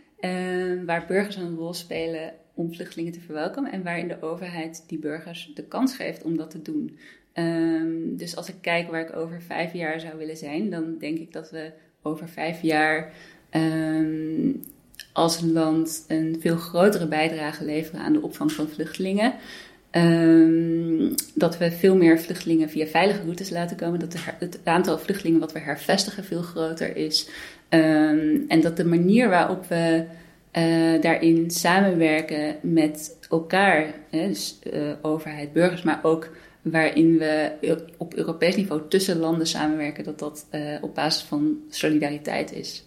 waar 0.86 1.06
burgers 1.08 1.36
een 1.36 1.56
rol 1.56 1.74
spelen 1.74 2.34
om 2.54 2.74
vluchtelingen 2.74 3.12
te 3.12 3.22
verwelkomen 3.22 3.72
en 3.72 3.84
waarin 3.84 4.08
de 4.08 4.22
overheid 4.22 4.84
die 4.88 5.00
burgers 5.00 5.52
de 5.54 5.64
kans 5.64 5.96
geeft 5.96 6.24
om 6.24 6.38
dat 6.38 6.52
te 6.52 6.62
doen. 6.62 6.98
Um, 7.40 8.18
dus 8.18 8.36
als 8.36 8.50
ik 8.50 8.56
kijk 8.62 8.92
waar 8.92 9.02
ik 9.02 9.16
over 9.16 9.42
vijf 9.42 9.74
jaar 9.74 10.00
zou 10.00 10.18
willen 10.18 10.38
zijn, 10.38 10.70
dan 10.70 10.98
denk 11.00 11.18
ik 11.18 11.34
dat 11.34 11.52
we 11.52 11.72
over 12.02 12.30
vijf 12.30 12.62
jaar 12.62 13.12
um, 13.52 14.62
als 15.14 15.42
land 15.42 16.06
een 16.08 16.38
veel 16.40 16.56
grotere 16.58 17.08
bijdrage 17.08 17.66
leveren 17.66 18.02
aan 18.02 18.14
de 18.14 18.22
opvang 18.22 18.52
van 18.52 18.68
vluchtelingen. 18.68 19.34
Um, 19.92 21.14
dat 21.34 21.58
we 21.58 21.72
veel 21.72 21.96
meer 21.96 22.20
vluchtelingen 22.20 22.70
via 22.70 22.86
veilige 22.86 23.22
routes 23.22 23.50
laten 23.50 23.78
komen. 23.78 24.00
Dat 24.00 24.16
het 24.40 24.60
aantal 24.64 24.98
vluchtelingen 24.98 25.40
wat 25.40 25.52
we 25.52 25.60
hervestigen 25.60 26.24
veel 26.24 26.42
groter 26.42 26.96
is. 26.96 27.30
En 28.48 28.62
dat 28.62 28.78
de 28.78 28.86
manier 28.86 29.30
waarop 29.30 29.66
we 29.66 30.04
uh, 30.58 31.02
daarin 31.02 31.52
samenwerken 31.52 32.56
met 32.62 33.18
elkaar, 33.30 33.94
hè, 34.10 34.28
dus 34.28 34.60
uh, 34.74 34.92
overheid, 35.02 35.54
burgers, 35.54 35.82
maar 35.82 36.00
ook 36.04 36.30
waarin 36.64 37.18
we 37.18 37.52
op 37.98 38.14
Europees 38.14 38.56
niveau 38.56 38.82
tussen 38.90 39.20
landen 39.20 39.48
samenwerken, 39.48 40.04
dat 40.04 40.20
dat 40.20 40.46
uh, 40.52 40.78
op 40.82 40.96
basis 40.96 41.24
van 41.24 41.58
solidariteit 41.70 42.54
is. 42.54 42.84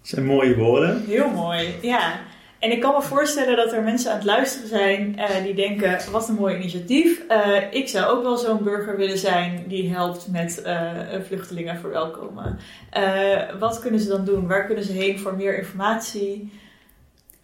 Dat 0.00 0.10
zijn 0.10 0.26
mooie 0.26 0.56
woorden. 0.56 1.04
Heel 1.06 1.30
mooi, 1.30 1.74
ja. 1.82 2.20
En 2.58 2.70
ik 2.70 2.80
kan 2.80 2.94
me 2.94 3.02
voorstellen 3.02 3.56
dat 3.56 3.72
er 3.72 3.82
mensen 3.82 4.10
aan 4.10 4.16
het 4.16 4.26
luisteren 4.26 4.68
zijn 4.68 5.14
uh, 5.18 5.42
die 5.42 5.54
denken: 5.54 5.98
wat 6.10 6.28
een 6.28 6.34
mooi 6.34 6.56
initiatief. 6.56 7.22
Uh, 7.28 7.56
ik 7.70 7.88
zou 7.88 8.16
ook 8.16 8.22
wel 8.22 8.36
zo'n 8.36 8.62
burger 8.62 8.96
willen 8.96 9.18
zijn 9.18 9.64
die 9.68 9.90
helpt 9.90 10.28
met 10.30 10.62
uh, 10.66 10.90
vluchtelingen 11.26 11.78
verwelkomen. 11.78 12.58
wat 13.58 13.80
kunnen 13.80 14.00
ze 14.00 14.08
dan 14.08 14.24
doen? 14.24 14.46
Waar 14.46 14.66
kunnen 14.66 14.84
ze 14.84 14.92
heen 14.92 15.18
voor 15.18 15.36
meer 15.36 15.58
informatie? 15.58 16.52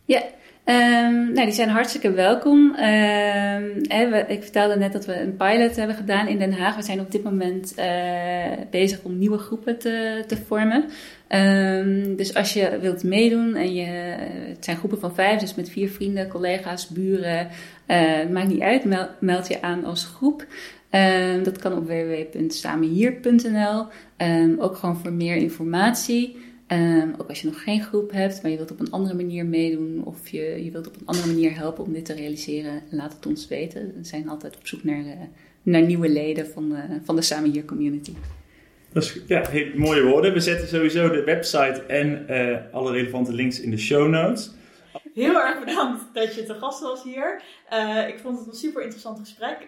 Ja, 0.04 0.22
Um, 0.68 1.33
nou, 1.33 1.46
die 1.46 1.54
zijn 1.54 1.68
hartstikke 1.68 2.12
welkom. 2.12 2.59
Um, 2.59 2.74
hè, 3.88 4.26
ik 4.26 4.42
vertelde 4.42 4.76
net 4.76 4.92
dat 4.92 5.07
we 5.07 5.20
een 5.20 5.37
pilot 5.37 5.76
hebben 5.76 5.96
gedaan 5.96 6.26
in 6.26 6.38
Den 6.38 6.52
Haag. 6.52 6.76
We 6.76 6.83
zijn 6.83 7.00
op 7.00 7.11
dit 7.11 7.22
moment 7.22 7.74
uh, 7.78 7.85
bezig 8.70 9.02
om 9.02 9.18
nieuwe 9.18 9.38
groepen 9.38 9.78
te, 9.78 10.24
te 10.26 10.37
vormen. 10.37 10.85
Um, 11.28 12.16
dus 12.16 12.35
als 12.35 12.52
je 12.52 12.78
wilt 12.81 13.04
meedoen 13.04 13.54
en 13.54 13.74
je, 13.74 13.87
het 14.48 14.64
zijn 14.64 14.76
groepen 14.76 15.00
van 15.00 15.14
vijf, 15.14 15.40
dus 15.40 15.54
met 15.54 15.70
vier 15.70 15.90
vrienden, 15.90 16.28
collega's, 16.28 16.88
buren, 16.88 17.48
uh, 17.87 18.28
maakt 18.33 18.48
niet 18.48 18.61
uit, 18.61 18.85
meld, 18.85 19.11
meld 19.20 19.48
je 19.48 19.62
aan 19.62 19.85
als 19.85 20.04
groep. 20.04 20.46
dat 21.42 21.59
kan 21.59 21.72
op 21.72 21.87
www.samenhier.nl. 21.87 23.87
ook 24.59 24.76
gewoon 24.76 24.96
voor 24.96 25.12
meer 25.12 25.37
informatie. 25.37 26.47
Um, 26.72 27.14
ook 27.18 27.28
als 27.28 27.40
je 27.40 27.46
nog 27.46 27.62
geen 27.62 27.83
groep 27.83 28.12
hebt, 28.12 28.42
maar 28.42 28.50
je 28.50 28.57
wilt 28.57 28.70
op 28.70 28.81
een 28.81 28.90
andere 28.90 29.14
manier 29.14 29.46
meedoen 29.46 30.02
of 30.04 30.28
je, 30.28 30.64
je 30.64 30.70
wilt 30.70 30.87
op 30.87 30.94
een 30.94 31.07
andere 31.07 31.26
manier 31.26 31.57
helpen 31.57 31.85
om 31.85 31.92
dit 31.92 32.04
te 32.04 32.12
realiseren, 32.12 32.83
laat 32.90 33.12
het 33.12 33.26
ons 33.26 33.48
weten. 33.48 33.92
We 33.96 34.04
zijn 34.04 34.28
altijd 34.28 34.57
op 34.57 34.66
zoek 34.66 34.85
naar, 34.85 35.00
uh, 35.00 35.12
naar 35.62 35.83
nieuwe 35.83 36.09
leden 36.09 36.46
van, 36.46 36.72
uh, 36.72 36.81
van 37.04 37.16
de 37.16 37.22
Samen 37.22 37.50
Hier 37.50 37.64
community. 37.64 38.12
Dat 38.92 39.02
is, 39.02 39.20
ja, 39.26 39.48
heel 39.48 39.66
mooie 39.74 40.02
woorden. 40.02 40.33
We 40.33 40.40
zetten 40.40 40.68
sowieso 40.68 41.11
de 41.11 41.24
website 41.24 41.83
en 41.87 42.26
uh, 42.31 42.74
alle 42.74 42.92
relevante 42.92 43.33
links 43.33 43.61
in 43.61 43.70
de 43.70 43.78
show 43.78 44.09
notes. 44.09 44.50
Heel 45.14 45.40
erg 45.40 45.64
bedankt 45.64 46.02
dat 46.12 46.35
je 46.35 46.42
te 46.42 46.54
gast 46.54 46.81
was 46.83 47.02
hier. 47.02 47.42
ik 48.09 48.18
vond 48.18 48.38
het 48.38 48.46
een 48.46 48.54
super 48.54 48.83
interessant 48.83 49.18
gesprek. 49.18 49.59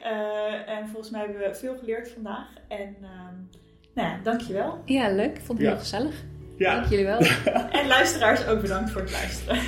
en 0.66 0.88
volgens 0.88 1.10
mij 1.10 1.20
hebben 1.20 1.38
we 1.38 1.54
veel 1.54 1.76
geleerd 1.76 2.10
vandaag. 2.10 2.46
En 2.68 2.96
ehm, 3.02 3.34
nou 3.94 4.08
ja, 4.08 4.20
dankjewel. 4.22 4.82
Ja, 4.84 5.14
leuk. 5.14 5.36
Ik 5.36 5.44
vond 5.44 5.58
het 5.58 5.66
ja. 5.66 5.68
heel 5.68 5.78
gezellig. 5.78 6.24
Ja. 6.60 6.74
Dank 6.74 6.86
jullie 6.86 7.04
wel. 7.04 7.18
en 7.80 7.86
luisteraars 7.86 8.46
ook 8.46 8.60
bedankt 8.60 8.90
voor 8.90 9.00
het 9.00 9.12
luisteren. 9.12 9.58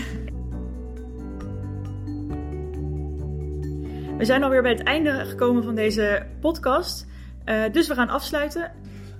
We 4.18 4.24
zijn 4.24 4.42
alweer 4.42 4.62
bij 4.62 4.70
het 4.70 4.83
einde 4.83 5.11
gekomen 5.11 5.62
van 5.62 5.74
deze 5.74 6.26
podcast. 6.40 7.07
Uh, 7.46 7.62
dus 7.72 7.88
we 7.88 7.94
gaan 7.94 8.09
afsluiten. 8.09 8.72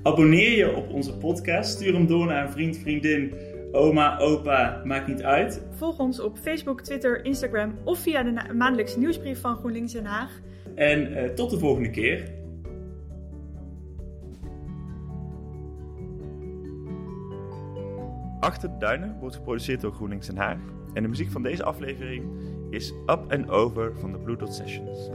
Abonneer 0.02 0.56
je 0.56 0.74
op 0.76 0.90
onze 0.90 1.16
podcast. 1.16 1.70
Stuur 1.70 1.92
hem 1.92 2.06
door 2.06 2.26
naar 2.26 2.46
een 2.46 2.52
vriend, 2.52 2.78
vriendin, 2.78 3.35
oma, 3.70 4.18
opa, 4.18 4.80
maakt 4.85 5.06
niet 5.06 5.22
uit. 5.22 5.62
Volg 5.70 5.98
ons 5.98 6.20
op 6.20 6.38
Facebook, 6.38 6.80
Twitter, 6.80 7.24
Instagram 7.24 7.78
of 7.85 7.98
via 7.98 8.22
de 8.22 8.54
maandelijkse 8.54 8.98
nieuwsbrief 8.98 9.40
van 9.40 9.56
GroenLinks 9.56 9.92
Den 9.92 10.04
Haag. 10.04 10.40
En 10.74 11.12
uh, 11.12 11.24
tot 11.24 11.50
de 11.50 11.58
volgende 11.58 11.90
keer. 11.90 12.41
Achter 18.42 18.70
de 18.70 18.78
Duinen 18.78 19.18
wordt 19.18 19.37
geproduceerd 19.37 19.81
door 19.81 19.92
GroenLinks 19.92 20.26
Den 20.26 20.37
Haag. 20.37 20.59
En 20.92 21.02
de 21.02 21.09
muziek 21.09 21.31
van 21.31 21.42
deze 21.42 21.64
aflevering 21.64 22.24
is 22.70 22.90
Up 22.90 23.24
and 23.28 23.48
Over 23.48 23.98
van 23.98 24.12
de 24.12 24.18
Blue 24.18 24.37
Sessions. 24.52 25.11